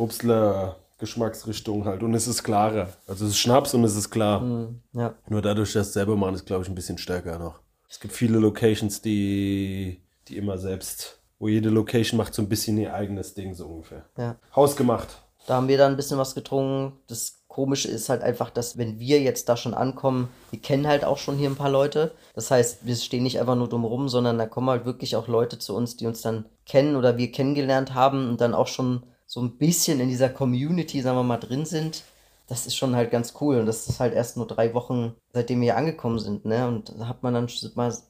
Obstler-Geschmacksrichtungen 0.94 1.84
halt. 1.84 2.02
Und 2.02 2.14
es 2.14 2.26
ist 2.26 2.42
klarer. 2.42 2.88
Also 3.06 3.24
es 3.24 3.32
ist 3.32 3.38
Schnaps 3.38 3.74
und 3.74 3.84
es 3.84 3.96
ist 3.96 4.10
klar. 4.10 4.40
Hm, 4.40 4.80
ja. 4.92 5.14
Nur 5.28 5.42
dadurch, 5.42 5.72
dass 5.72 5.92
selber 5.92 6.16
machen, 6.16 6.34
ist, 6.34 6.46
glaube 6.46 6.62
ich, 6.62 6.68
ein 6.68 6.74
bisschen 6.74 6.98
stärker 6.98 7.38
noch. 7.38 7.60
Es 7.88 8.00
gibt 8.00 8.14
viele 8.14 8.38
Locations, 8.38 9.02
die, 9.02 10.00
die 10.28 10.36
immer 10.36 10.58
selbst, 10.58 11.20
wo 11.38 11.48
jede 11.48 11.68
Location 11.68 12.16
macht 12.16 12.34
so 12.34 12.42
ein 12.42 12.48
bisschen 12.48 12.78
ihr 12.78 12.94
eigenes 12.94 13.34
Ding, 13.34 13.54
so 13.54 13.66
ungefähr. 13.66 14.04
Ja. 14.16 14.36
Hausgemacht. 14.54 15.22
Da 15.46 15.56
haben 15.56 15.68
wir 15.68 15.78
dann 15.78 15.92
ein 15.92 15.96
bisschen 15.96 16.18
was 16.18 16.34
getrunken. 16.34 16.98
Das 17.06 17.44
Komische 17.48 17.88
ist 17.88 18.08
halt 18.08 18.22
einfach, 18.22 18.50
dass 18.50 18.78
wenn 18.78 18.98
wir 18.98 19.20
jetzt 19.20 19.48
da 19.48 19.56
schon 19.56 19.74
ankommen, 19.74 20.28
wir 20.50 20.60
kennen 20.60 20.88
halt 20.88 21.04
auch 21.04 21.18
schon 21.18 21.36
hier 21.36 21.50
ein 21.50 21.56
paar 21.56 21.70
Leute. 21.70 22.12
Das 22.34 22.50
heißt, 22.50 22.86
wir 22.86 22.96
stehen 22.96 23.22
nicht 23.22 23.38
einfach 23.38 23.54
nur 23.54 23.68
dumm 23.68 23.84
rum, 23.84 24.08
sondern 24.08 24.38
da 24.38 24.46
kommen 24.46 24.70
halt 24.70 24.86
wirklich 24.86 25.14
auch 25.14 25.28
Leute 25.28 25.58
zu 25.58 25.76
uns, 25.76 25.96
die 25.96 26.06
uns 26.06 26.22
dann 26.22 26.46
kennen 26.66 26.96
oder 26.96 27.16
wir 27.16 27.30
kennengelernt 27.30 27.94
haben 27.94 28.28
und 28.28 28.40
dann 28.40 28.54
auch 28.54 28.66
schon 28.66 29.04
so 29.26 29.40
ein 29.40 29.56
bisschen 29.58 30.00
in 30.00 30.08
dieser 30.08 30.28
Community, 30.28 31.00
sagen 31.00 31.18
wir 31.18 31.22
mal, 31.22 31.38
drin 31.38 31.64
sind. 31.64 32.02
Das 32.46 32.66
ist 32.66 32.76
schon 32.76 32.94
halt 32.94 33.10
ganz 33.10 33.34
cool. 33.40 33.56
Und 33.58 33.66
das 33.66 33.88
ist 33.88 34.00
halt 34.00 34.12
erst 34.14 34.36
nur 34.36 34.46
drei 34.46 34.74
Wochen, 34.74 35.14
seitdem 35.32 35.60
wir 35.60 35.64
hier 35.72 35.76
angekommen 35.78 36.18
sind, 36.18 36.44
ne? 36.44 36.68
Und 36.68 36.94
da 36.98 37.08
hat 37.08 37.22
man 37.22 37.32
dann, 37.34 37.48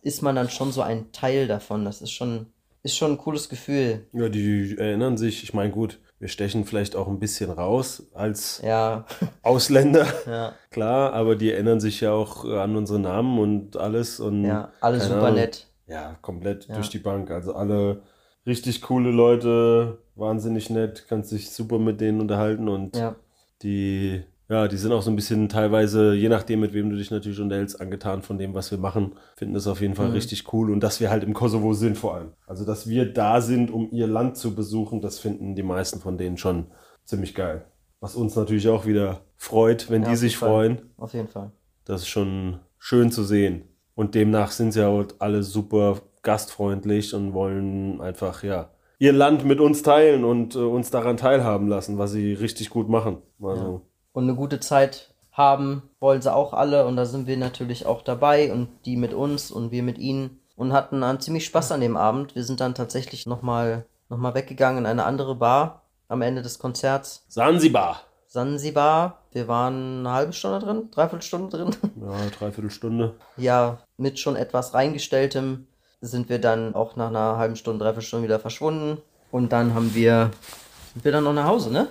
ist 0.03 0.23
man 0.23 0.35
dann 0.37 0.51
schon 0.51 0.73
so 0.73 0.83
ein 0.83 1.13
Teil 1.13 1.47
davon. 1.47 1.85
Das 1.85 2.03
ist 2.03 2.11
schon, 2.11 2.47
ist 2.83 2.97
schon 2.97 3.13
ein 3.13 3.19
cooles 3.19 3.49
Gefühl. 3.49 4.07
Ja, 4.13 4.29
die 4.29 4.77
erinnern 4.77 5.17
sich, 5.17 5.45
ich 5.45 5.55
meine, 5.55 5.71
gut, 5.71 6.01
wir 6.19 6.27
stechen 6.29 6.65
vielleicht 6.65 6.97
auch 6.97 7.07
ein 7.07 7.21
bisschen 7.21 7.51
raus 7.51 8.09
als 8.13 8.61
Ja, 8.65 9.05
Ausländer. 9.43 10.07
ja, 10.27 10.55
Klar, 10.71 11.13
aber 11.13 11.37
die 11.37 11.53
erinnern 11.53 11.79
sich 11.81 12.01
ja 12.01 12.13
auch 12.13 12.45
an 12.45 12.75
unsere 12.77 12.99
Namen 12.99 13.39
und 13.39 13.77
alles. 13.77 14.19
Und 14.19 14.45
ja, 14.45 14.73
alles 14.81 15.05
super 15.05 15.19
Ahnung. 15.27 15.35
nett. 15.35 15.69
Ja, 15.87 16.17
komplett 16.23 16.67
Ja. 16.67 16.75
durch 16.75 16.89
die 16.89 16.99
Bank. 16.99 17.31
Also 17.31 17.55
alle 17.55 18.03
richtig 18.47 18.83
coole 18.83 19.11
Leute, 19.11 19.99
wahnsinnig 20.17 20.71
nett, 20.71 21.07
kannst 21.09 21.33
dich 21.33 21.51
super 21.51 21.79
mit 21.79 22.01
denen 22.01 22.21
unterhalten 22.21 22.69
und 22.69 22.97
Ja, 22.97 23.17
die, 23.63 24.23
ja, 24.49 24.69
die 24.69 24.77
sind 24.77 24.93
auch 24.93 25.03
so 25.03 25.11
ein 25.11 25.17
bisschen 25.17 25.49
teilweise, 25.49 26.15
je 26.15 26.29
nachdem, 26.29 26.61
mit 26.61 26.73
wem 26.75 26.91
du 26.91 26.97
dich 26.97 27.11
natürlich 27.11 27.41
unterhältst, 27.41 27.81
angetan 27.81 28.23
von 28.23 28.37
dem, 28.39 28.55
was 28.55 28.71
wir 28.71 28.79
machen. 28.79 29.13
Finden 29.37 29.55
das 29.55 29.67
auf 29.67 29.81
jeden 29.81 29.95
Fall 29.95 30.09
Mhm. 30.09 30.13
richtig 30.15 30.53
cool 30.53 30.71
und 30.71 30.81
dass 30.81 31.01
wir 31.01 31.11
halt 31.11 31.25
im 31.25 31.33
Kosovo 31.35 31.73
sind 31.73 31.97
vor 31.97 32.15
allem. 32.17 32.33
Also, 32.47 32.65
dass 32.65 32.89
wir 32.89 33.13
da 33.13 33.41
sind, 33.41 33.71
um 33.71 33.89
ihr 33.91 34.07
Land 34.07 34.37
zu 34.37 34.55
besuchen, 34.55 35.01
das 35.01 35.19
finden 35.19 35.55
die 35.55 35.63
meisten 35.63 36.01
von 36.01 36.19
denen 36.19 36.37
schon 36.37 36.67
ziemlich 37.05 37.35
geil. 37.35 37.65
Was 38.01 38.17
uns 38.17 38.37
natürlich 38.37 38.69
auch 38.69 38.85
wieder 38.87 39.23
freut, 39.37 39.89
wenn 39.91 40.03
Ja, 40.03 40.11
die 40.11 40.17
sich 40.17 40.37
Fall. 40.37 40.49
freuen. 40.51 40.83
auf 40.99 41.15
jeden 41.15 41.29
Fall. 41.29 41.51
Das 41.87 42.03
ist 42.03 42.09
schon 42.09 42.61
schön 42.79 43.11
zu 43.11 43.25
sehen. 43.25 43.65
Und 43.95 44.15
demnach 44.15 44.51
sind 44.51 44.73
sie 44.73 44.87
auch 44.87 45.05
alle 45.21 45.43
super 45.43 46.03
gastfreundlich 46.23 47.15
und 47.15 47.33
wollen 47.33 48.01
einfach, 48.01 48.43
ja, 48.43 48.71
ihr 49.05 49.13
Land 49.13 49.45
mit 49.45 49.61
uns 49.61 49.83
teilen 49.83 50.25
und 50.25 50.55
äh, 50.55 50.59
uns 50.59 50.91
daran 50.91 51.19
teilhaben 51.19 51.69
lassen, 51.69 51.99
was 51.99 52.13
sie 52.13 52.33
richtig 52.33 52.71
gut 52.71 52.89
machen. 52.89 53.19
Also, 53.43 53.83
Und 54.13 54.25
eine 54.25 54.35
gute 54.35 54.61
Zeit 54.61 55.15
haben 55.31 55.83
wollen 56.01 56.23
sie 56.23 56.33
auch 56.33 56.55
alle 56.55 56.87
und 56.87 56.97
da 56.97 57.05
sind 57.05 57.27
wir 57.27 57.37
natürlich 57.37 57.87
auch 57.87 58.03
dabei 58.03 58.51
und 58.53 58.69
die 58.87 58.97
mit 58.97 59.13
uns 59.13 59.51
und 59.51 59.73
wir 59.73 59.83
mit 59.83 59.99
ihnen 59.99 60.41
und 60.57 60.73
hatten 60.73 61.03
dann 61.03 61.21
ziemlich 61.21 61.45
Spaß 61.45 61.73
an 61.73 61.81
dem 61.83 61.97
Abend. 61.97 62.35
Wir 62.35 62.45
sind 62.45 62.61
dann 62.61 62.75
tatsächlich 62.75 63.27
nochmal 63.27 63.85
noch 64.09 64.19
mal 64.19 64.35
weggegangen 64.35 64.85
in 64.85 64.87
eine 64.87 65.05
andere 65.05 65.35
Bar 65.35 65.83
am 66.09 66.23
Ende 66.23 66.41
des 66.43 66.59
Konzerts. 66.59 67.25
Sansibar. 67.29 68.01
Sansibar. 68.27 69.23
Wir 69.33 69.49
waren 69.49 70.01
eine 70.01 70.13
halbe 70.13 70.33
Stunde 70.33 70.61
drin, 70.61 70.89
dreiviertel 70.91 71.23
Stunde 71.23 71.57
drin. 71.57 71.77
Ja, 72.01 72.31
dreiviertel 72.39 72.71
Stunde. 72.71 73.15
ja, 73.37 73.79
mit 73.97 74.19
schon 74.19 74.37
etwas 74.37 74.73
reingestelltem 74.75 75.67
sind 76.05 76.29
wir 76.29 76.39
dann 76.39 76.75
auch 76.75 76.97
nach 76.97 77.09
einer 77.09 77.37
halben 77.37 77.57
Stunde, 77.57 77.85
dreiviertel 77.85 78.07
Stunde 78.07 78.25
wieder 78.27 78.39
verschwunden. 78.39 78.99
Und 79.31 79.53
dann 79.53 79.75
haben 79.75 79.95
wir, 79.95 80.31
sind 80.93 81.05
wir 81.05 81.13
dann 81.13 81.25
noch 81.25 81.33
nach 81.33 81.47
Hause, 81.47 81.73
ne? 81.73 81.89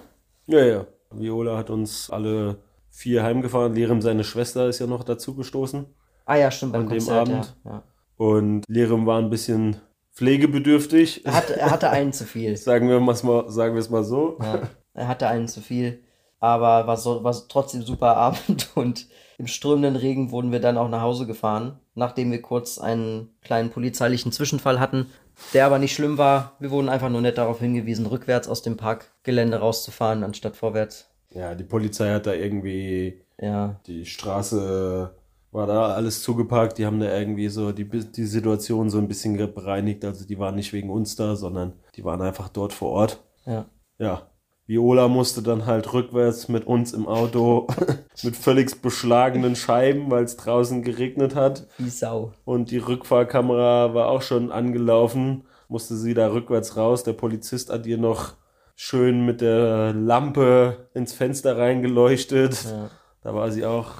Ja, 0.47 0.63
ja. 0.63 0.85
Viola 1.11 1.57
hat 1.57 1.69
uns 1.69 2.09
alle 2.09 2.57
vier 2.89 3.23
heimgefahren. 3.23 3.75
Lerem, 3.75 4.01
seine 4.01 4.23
Schwester, 4.23 4.67
ist 4.67 4.79
ja 4.79 4.87
noch 4.87 5.03
dazu 5.03 5.35
gestoßen. 5.35 5.85
Ah 6.25 6.35
ja, 6.35 6.51
stimmt, 6.51 6.73
beim 6.73 6.83
An 6.83 6.87
dem 6.87 6.97
Konzert, 6.97 7.29
Abend? 7.29 7.55
ja. 7.65 7.71
ja. 7.71 7.83
Und 8.17 8.63
Lerem 8.67 9.05
war 9.05 9.19
ein 9.19 9.29
bisschen 9.29 9.77
pflegebedürftig. 10.13 11.25
Er, 11.25 11.33
hatte, 11.33 11.57
er 11.57 11.71
hatte 11.71 11.89
einen 11.89 12.13
zu 12.13 12.25
viel. 12.25 12.55
Sagen 12.57 12.87
wir 12.87 13.05
es 13.09 13.23
mal, 13.23 13.49
sagen 13.49 13.75
wir 13.75 13.79
es 13.79 13.89
mal 13.89 14.03
so. 14.03 14.37
Ja, 14.41 14.61
er 14.93 15.07
hatte 15.07 15.27
einen 15.27 15.47
zu 15.47 15.61
viel, 15.61 16.03
aber 16.39 16.87
war, 16.87 16.97
so, 16.97 17.23
war 17.23 17.35
trotzdem 17.49 17.81
ein 17.81 17.85
super 17.85 18.15
Abend 18.15 18.69
und 18.75 19.07
im 19.43 19.47
strömenden 19.47 19.97
Regen 19.97 20.31
wurden 20.31 20.53
wir 20.53 20.61
dann 20.61 20.77
auch 20.77 20.87
nach 20.87 21.01
Hause 21.01 21.27
gefahren, 21.27 21.77
nachdem 21.95 22.31
wir 22.31 22.41
kurz 22.41 22.77
einen 22.79 23.27
kleinen 23.41 23.71
polizeilichen 23.71 24.31
Zwischenfall 24.31 24.79
hatten, 24.79 25.07
der 25.53 25.65
aber 25.65 25.79
nicht 25.79 25.93
schlimm 25.93 26.17
war. 26.17 26.53
Wir 26.59 26.71
wurden 26.71 26.87
einfach 26.87 27.09
nur 27.09 27.19
nett 27.19 27.37
darauf 27.37 27.59
hingewiesen, 27.59 28.05
rückwärts 28.05 28.47
aus 28.47 28.61
dem 28.61 28.77
Parkgelände 28.77 29.57
rauszufahren, 29.57 30.23
anstatt 30.23 30.55
vorwärts. 30.55 31.09
Ja, 31.31 31.55
die 31.55 31.65
Polizei 31.65 32.13
hat 32.13 32.25
da 32.25 32.31
irgendwie 32.31 33.21
Ja, 33.37 33.81
die 33.85 34.05
Straße 34.05 35.13
war 35.51 35.67
da 35.67 35.87
alles 35.87 36.23
zugeparkt. 36.23 36.77
Die 36.77 36.85
haben 36.85 37.01
da 37.01 37.13
irgendwie 37.13 37.49
so 37.49 37.73
die, 37.73 37.83
die 37.83 38.25
Situation 38.25 38.89
so 38.89 38.97
ein 38.97 39.09
bisschen 39.09 39.35
bereinigt. 39.35 40.05
Also 40.05 40.25
die 40.25 40.39
waren 40.39 40.55
nicht 40.55 40.71
wegen 40.71 40.89
uns 40.89 41.17
da, 41.17 41.35
sondern 41.35 41.73
die 41.97 42.05
waren 42.05 42.21
einfach 42.21 42.47
dort 42.47 42.71
vor 42.71 42.91
Ort. 42.91 43.21
ja, 43.45 43.65
Ja. 43.99 44.29
Viola 44.65 45.07
musste 45.09 45.41
dann 45.41 45.65
halt 45.65 45.91
rückwärts 45.93 46.47
mit 46.47 46.65
uns 46.65 46.93
im 46.93 47.07
Auto 47.07 47.67
mit 48.23 48.35
völlig 48.37 48.81
beschlagenen 48.81 49.55
Scheiben, 49.57 50.09
weil 50.09 50.23
es 50.23 50.37
draußen 50.37 50.83
geregnet 50.83 51.35
hat. 51.35 51.67
wie 51.77 51.89
Sau. 51.89 52.31
Und 52.45 52.71
die 52.71 52.77
Rückfahrkamera 52.77 53.93
war 53.93 54.07
auch 54.07 54.21
schon 54.21 54.51
angelaufen. 54.51 55.43
Musste 55.67 55.95
sie 55.95 56.13
da 56.13 56.31
rückwärts 56.31 56.77
raus. 56.77 57.03
Der 57.03 57.13
Polizist 57.13 57.69
hat 57.71 57.85
ihr 57.85 57.97
noch 57.97 58.33
schön 58.75 59.25
mit 59.25 59.41
der 59.41 59.93
Lampe 59.93 60.89
ins 60.93 61.13
Fenster 61.13 61.57
reingeleuchtet. 61.57 62.63
Ja, 62.63 62.89
Da 63.21 63.33
war 63.35 63.51
sie 63.51 63.65
auch 63.65 63.91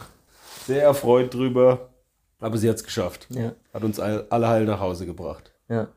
sehr 0.66 0.84
erfreut 0.84 1.34
drüber. 1.34 1.90
Aber 2.40 2.58
sie 2.58 2.70
hat 2.70 2.76
es 2.78 2.84
geschafft. 2.84 3.28
ja, 3.30 3.54
Hat 3.74 3.84
uns 3.84 4.00
all, 4.00 4.28
alle 4.30 4.48
heil 4.48 4.66
nach 4.66 4.80
Hause 4.80 5.06
gebracht. 5.06 5.52
ja. 5.68 5.88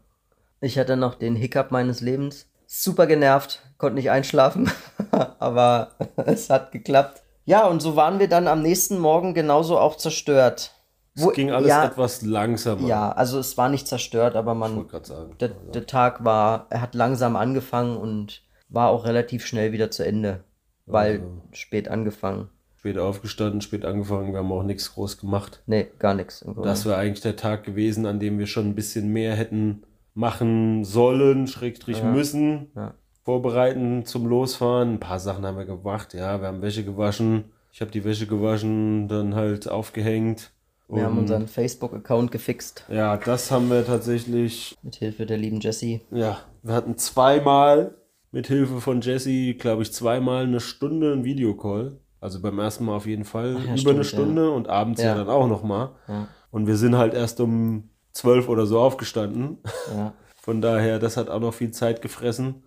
Ich 0.61 0.79
hatte 0.79 0.97
noch 0.97 1.15
den 1.17 1.37
Hiccup 1.37 1.71
meines 1.71 2.01
Lebens. 2.01 2.49
Super 2.67 3.07
genervt, 3.07 3.63
konnte 3.79 3.95
nicht 3.97 4.11
einschlafen, 4.11 4.71
aber 5.39 5.93
es 6.17 6.51
hat 6.51 6.73
geklappt. 6.73 7.23
Ja, 7.45 7.67
und 7.67 7.81
so 7.81 7.95
waren 7.97 8.19
wir 8.19 8.29
dann 8.29 8.49
am 8.49 8.63
nächsten 8.63 8.99
Morgen 8.99 9.33
genauso 9.35 9.79
auch 9.79 9.97
zerstört. 9.97 10.73
Es 11.15 11.33
ging 11.33 11.51
alles 11.51 11.69
ja, 11.69 11.85
etwas 11.87 12.23
langsamer. 12.23 12.87
Ja, 12.87 13.11
also 13.13 13.39
es 13.39 13.57
war 13.57 13.69
nicht 13.71 13.89
zerstört, 13.89 14.37
aber 14.37 14.53
Ich 14.53 14.59
man, 14.59 14.77
wollte 14.77 14.91
gerade 14.91 15.07
sagen. 15.07 15.37
der, 15.41 15.49
der 15.49 15.87
Tag 15.87 16.25
war, 16.25 16.67
er 16.69 16.83
hat 16.83 16.95
langsam 16.95 17.37
angefangen 17.37 17.97
und 17.97 18.43
war 18.69 18.91
auch 18.91 19.07
relativ 19.07 19.47
schnell 19.47 19.73
wieder 19.73 19.91
zu 19.91 20.05
Ende, 20.05 20.45
weil 20.85 21.21
Also. 21.21 21.43
spät 21.53 21.89
angefangen. 21.89 22.51
Spät 22.77 22.99
aufgestanden, 22.99 23.63
spät 23.63 23.85
angefangen. 23.87 24.33
Wir 24.33 24.41
haben 24.41 24.53
auch 24.53 24.63
nichts 24.63 24.93
groß 24.93 25.19
gemacht. 25.19 25.63
Nee, 25.67 25.89
gar 25.99 26.13
nichts. 26.15 26.45
Das 26.63 26.85
wäre 26.85 26.97
eigentlich 26.97 27.23
der 27.23 27.37
Tag 27.37 27.65
gewesen, 27.65 28.05
an 28.07 28.21
dem 28.21 28.39
wir 28.39 28.47
schon 28.47 28.67
ein 28.67 28.75
bisschen 28.75 29.09
mehr 29.09 29.35
hätten 29.35 29.85
machen 30.17 30.83
sollen, 30.85 31.47
schrägstrich 31.47 31.99
Ja. 31.99 32.11
müssen. 32.11 32.71
Ja. 32.75 32.95
Vorbereiten 33.23 34.05
zum 34.07 34.27
Losfahren. 34.27 34.95
Ein 34.95 35.01
paar 35.01 35.19
Sachen 35.21 35.45
haben 35.45 35.59
wir 35.59 35.65
gemacht. 35.65 36.15
Ja, 36.15 36.41
wir 36.41 36.49
haben 36.49 36.63
Wäsche 36.63 36.85
gewaschen. 36.85 37.45
Ich 37.73 37.81
habe 37.81 37.91
die 37.91 38.05
Wäsche 38.05 38.27
gewaschen, 38.27 39.09
dann 39.09 39.35
halt 39.35 39.69
aufgehängt. 39.69 40.53
Wir 40.89 41.03
haben 41.05 41.19
unseren 41.19 41.49
Facebook-Account 41.49 42.31
gefixt, 42.31 42.85
Ja, 42.89 43.17
das 43.17 43.51
haben 43.51 43.69
wir 43.71 43.85
tatsächlich. 43.85 44.77
mit 44.83 44.95
Hilfe 44.95 45.27
der 45.27 45.37
lieben 45.37 45.59
Jessie. 45.61 46.01
Ja, 46.13 46.39
wir 46.63 46.75
hatten 46.75 46.97
zweimal 46.97 47.97
mit 48.31 48.47
Hilfe 48.47 48.81
von 48.81 49.01
Jesse, 49.01 49.55
glaube 49.55 49.83
ich, 49.83 49.93
zweimal 49.93 50.45
eine 50.45 50.61
Stunde 50.61 51.13
einen 51.13 51.25
Videocall. 51.25 51.99
Also 52.21 52.41
beim 52.41 52.59
ersten 52.61 52.85
Mal 52.85 52.95
auf 52.95 53.07
jeden 53.07 53.25
Fall 53.25 53.57
Ach 53.59 53.65
ja, 53.65 53.69
über 53.71 53.77
stimmt, 53.79 53.95
eine 53.97 54.05
Stunde 54.05 54.51
und 54.53 54.69
abends 54.69 55.03
ja, 55.03 55.09
Ja. 55.09 55.15
dann 55.17 55.29
auch 55.29 55.49
nochmal. 55.49 55.91
Ja, 56.07 56.29
Und 56.53 56.69
wir 56.69 56.77
sind 56.77 56.97
halt 56.97 57.13
erst 57.15 57.41
um 57.41 57.91
zwölf 58.17 58.49
oder 58.49 58.67
so 58.67 58.81
aufgestanden. 58.81 59.59
ja, 59.95 60.15
Von 60.41 60.61
daher, 60.61 60.99
das 60.99 61.17
hat 61.17 61.29
auch 61.29 61.41
noch 61.41 61.55
viel 61.55 61.71
Zeit 61.71 62.03
gefressen, 62.03 62.63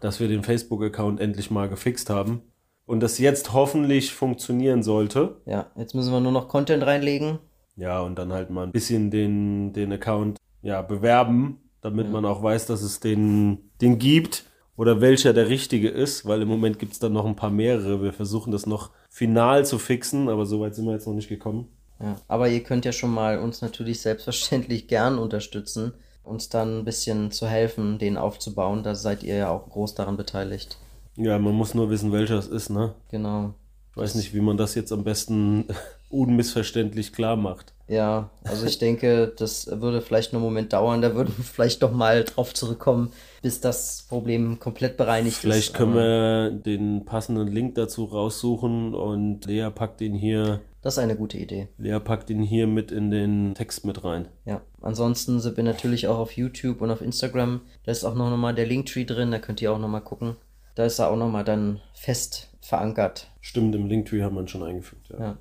dass 0.00 0.20
wir 0.20 0.28
den 0.28 0.42
Facebook-Account 0.42 1.20
endlich 1.20 1.50
mal 1.50 1.68
gefixt 1.68 2.10
haben. 2.10 2.42
Und 2.86 3.00
das 3.00 3.18
jetzt 3.18 3.52
hoffentlich 3.52 4.12
funktionieren 4.12 4.82
sollte. 4.82 5.40
ja. 5.46 5.66
Jetzt 5.76 5.94
müssen 5.94 6.12
wir 6.12 6.20
nur 6.20 6.32
noch 6.32 6.48
Content 6.48 6.84
reinlegen. 6.84 7.38
Ja, 7.76 8.00
und 8.00 8.18
dann 8.18 8.32
halt 8.32 8.50
mal 8.50 8.64
ein 8.64 8.72
bisschen 8.72 9.10
den, 9.10 9.72
den 9.72 9.92
Account 9.92 10.38
ja, 10.60 10.82
bewerben, 10.82 11.58
damit 11.80 12.10
man 12.10 12.24
auch 12.24 12.42
weiß, 12.42 12.66
dass 12.66 12.82
es 12.82 13.00
den, 13.00 13.70
den 13.80 13.98
gibt 13.98 14.44
oder 14.76 15.00
welcher 15.00 15.32
der 15.32 15.48
richtige 15.48 15.88
ist, 15.88 16.26
weil 16.26 16.42
im 16.42 16.48
Moment 16.48 16.78
gibt 16.78 16.92
es 16.92 16.98
dann 16.98 17.12
noch 17.12 17.24
ein 17.26 17.36
paar 17.36 17.50
mehrere. 17.50 18.02
Wir 18.02 18.12
versuchen 18.12 18.50
das 18.50 18.66
noch 18.66 18.90
final 19.08 19.64
zu 19.64 19.78
fixen, 19.78 20.28
aber 20.28 20.44
so 20.44 20.60
weit 20.60 20.74
sind 20.74 20.86
wir 20.86 20.92
jetzt 20.92 21.06
noch 21.06 21.14
nicht 21.14 21.28
gekommen. 21.28 21.68
Ja, 22.00 22.16
aber 22.28 22.48
ihr 22.48 22.62
könnt 22.62 22.84
ja 22.84 22.92
schon 22.92 23.12
mal 23.12 23.38
uns 23.38 23.60
natürlich 23.60 24.00
selbstverständlich 24.00 24.88
gern 24.88 25.18
unterstützen, 25.18 25.92
uns 26.24 26.48
dann 26.48 26.78
ein 26.80 26.84
bisschen 26.84 27.30
zu 27.30 27.46
helfen, 27.46 27.98
den 27.98 28.16
aufzubauen. 28.16 28.82
Da 28.82 28.94
seid 28.94 29.22
ihr 29.22 29.36
ja 29.36 29.50
auch 29.50 29.68
groß 29.68 29.94
daran 29.94 30.16
beteiligt. 30.16 30.78
Ja, 31.16 31.38
man 31.38 31.54
muss 31.54 31.74
nur 31.74 31.90
wissen, 31.90 32.12
welcher 32.12 32.36
es 32.38 32.46
ist, 32.46 32.70
ne? 32.70 32.94
Genau. 33.10 33.54
Ich 33.90 33.96
weiß 33.96 34.14
nicht, 34.14 34.32
wie 34.34 34.40
man 34.40 34.56
das 34.56 34.74
jetzt 34.74 34.92
am 34.92 35.04
besten 35.04 35.66
unmissverständlich 36.10 37.12
klar 37.12 37.36
macht. 37.36 37.74
Ja, 37.88 38.30
also 38.44 38.66
ich 38.66 38.78
denke, 38.78 39.32
das 39.36 39.66
würde 39.80 40.00
vielleicht 40.00 40.32
noch 40.32 40.38
einen 40.38 40.46
Moment 40.46 40.72
dauern. 40.72 41.02
Da 41.02 41.14
würden 41.16 41.34
wir 41.36 41.44
vielleicht 41.44 41.82
doch 41.82 41.90
mal 41.90 42.22
drauf 42.22 42.54
zurückkommen, 42.54 43.12
bis 43.42 43.60
das 43.60 44.06
Problem 44.08 44.60
komplett 44.60 44.96
bereinigt 44.96 45.38
Vielleicht 45.38 45.70
ist. 45.70 45.74
können 45.74 45.92
Aber 45.92 46.00
wir 46.00 46.50
den 46.52 47.04
passenden 47.04 47.48
Link 47.48 47.74
dazu 47.74 48.04
raussuchen 48.04 48.94
und 48.94 49.44
Lea 49.46 49.68
packt 49.74 50.00
ihn 50.02 50.14
hier, 50.14 50.60
Das 50.82 50.94
ist 50.94 50.98
eine 50.98 51.16
gute 51.16 51.36
Idee. 51.36 51.68
Lea 51.76 51.98
packt 52.00 52.30
ihn 52.30 52.42
hier 52.42 52.66
mit 52.66 52.90
in 52.90 53.10
den 53.10 53.54
Text 53.54 53.84
mit 53.84 54.02
rein. 54.02 54.28
Ja, 54.46 54.62
ansonsten 54.80 55.38
sind 55.40 55.56
wir 55.58 55.64
natürlich 55.64 56.06
auch 56.06 56.18
auf 56.18 56.32
YouTube 56.32 56.80
und 56.80 56.90
auf 56.90 57.02
Instagram. 57.02 57.60
Da 57.84 57.92
ist 57.92 58.04
auch 58.04 58.14
noch 58.14 58.34
mal 58.36 58.54
der 58.54 58.66
Linktree 58.66 59.04
drin, 59.04 59.30
da 59.30 59.38
könnt 59.38 59.60
ihr 59.60 59.72
auch 59.72 59.78
noch 59.78 59.88
mal 59.88 60.00
gucken. 60.00 60.36
Da 60.74 60.84
ist 60.86 60.98
er 60.98 61.10
auch 61.10 61.16
noch 61.16 61.28
mal 61.28 61.44
dann 61.44 61.80
fest 61.92 62.48
verankert. 62.62 63.30
Stimmt, 63.40 63.74
im 63.74 63.86
Linktree 63.86 64.22
haben 64.22 64.36
wir 64.36 64.42
ihn 64.42 64.48
schon 64.48 64.62
eingefügt. 64.62 65.10
Ja, 65.10 65.18
Ja, 65.18 65.36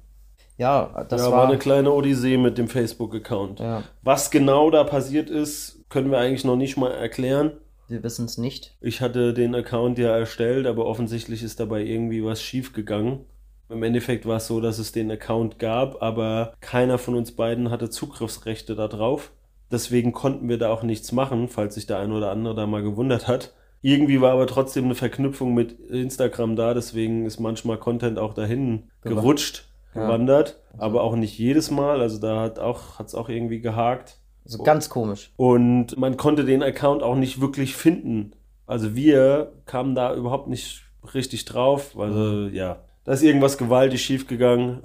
ja 0.58 1.04
das 1.06 1.22
ja 1.22 1.32
war, 1.32 1.38
war 1.38 1.48
eine 1.48 1.58
kleine 1.58 1.92
Odyssee 1.92 2.38
mit 2.38 2.58
dem 2.58 2.68
Facebook-Account. 2.68 3.62
Ja, 3.62 3.84
Was 4.02 4.32
genau 4.32 4.70
da 4.72 4.84
passiert 4.84 5.30
ist, 5.30 5.86
können 5.90 6.12
wir 6.12 6.18
eigentlich 6.18 6.44
noch 6.44 6.58
nicht 6.58 6.76
mal 6.76 6.92
erklären. 6.92 7.54
wir 7.88 8.04
wissen 8.04 8.26
es 8.26 8.38
nicht. 8.38 8.76
Ich 8.82 9.00
hatte 9.00 9.34
den 9.34 9.56
Account 9.56 9.98
ja 10.00 10.18
erstellt, 10.18 10.68
aber 10.68 10.86
offensichtlich 10.86 11.44
ist 11.44 11.62
dabei 11.62 11.82
irgendwie 11.84 12.24
was 12.26 12.42
schief 12.42 12.74
gegangen. 12.74 13.26
Im 13.70 13.84
Endeffekt 13.84 14.26
war 14.26 14.38
es 14.38 14.48
so, 14.48 14.62
dass 14.62 14.80
es 14.80 14.92
den 14.92 15.12
Account 15.12 15.60
gab, 15.60 16.02
aber 16.02 16.54
keiner 16.60 16.98
von 16.98 17.16
uns 17.16 17.32
beiden 17.34 17.70
hatte 17.70 17.90
Zugriffsrechte 17.90 18.76
darauf. 18.76 19.32
Deswegen 19.72 20.12
konnten 20.12 20.50
wir 20.50 20.58
da 20.58 20.72
auch 20.72 20.82
nichts 20.82 21.12
machen, 21.12 21.48
falls 21.48 21.76
sich 21.76 21.86
der 21.86 22.00
ein 22.00 22.12
oder 22.12 22.32
andere 22.32 22.56
da 22.56 22.66
mal 22.66 22.82
gewundert 22.82 23.28
hat. 23.28 23.54
Irgendwie 23.82 24.20
war 24.20 24.32
aber 24.34 24.48
trotzdem 24.48 24.86
eine 24.86 24.96
Verknüpfung 24.96 25.54
mit 25.54 25.80
Instagram 25.80 26.56
da, 26.56 26.74
deswegen 26.74 27.26
ist 27.26 27.40
manchmal 27.40 27.78
Content 27.78 28.18
auch 28.18 28.34
dahin 28.34 28.90
Gewa- 29.04 29.10
gerutscht, 29.10 29.66
Ja. 29.94 30.06
gewandert, 30.08 30.60
aber 30.78 31.02
auch 31.04 31.16
nicht 31.16 31.38
jedes 31.38 31.70
Mal. 31.72 32.02
Also 32.02 32.20
da 32.20 32.42
hat 32.42 32.58
auch 32.60 32.98
hat's 33.00 33.14
auch 33.16 33.30
irgendwie 33.30 33.62
gehakt. 33.62 34.18
So 34.46 34.64
ganz 34.64 34.90
komisch. 34.90 35.32
Und 35.38 35.96
man 35.98 36.18
konnte 36.18 36.44
den 36.44 36.64
Account 36.64 37.04
auch 37.04 37.16
nicht 37.16 37.40
wirklich 37.40 37.76
finden. 37.76 38.32
Also 38.66 38.96
wir 38.96 39.54
kamen 39.66 39.94
da 39.96 40.16
überhaupt 40.16 40.48
nicht 40.48 40.84
richtig 41.14 41.46
drauf. 41.46 41.96
Also 41.98 42.48
ja, 42.48 42.82
da 43.10 43.16
ist 43.16 43.24
irgendwas 43.24 43.58
gewaltig 43.58 44.04
schief 44.04 44.28
gegangen. 44.28 44.84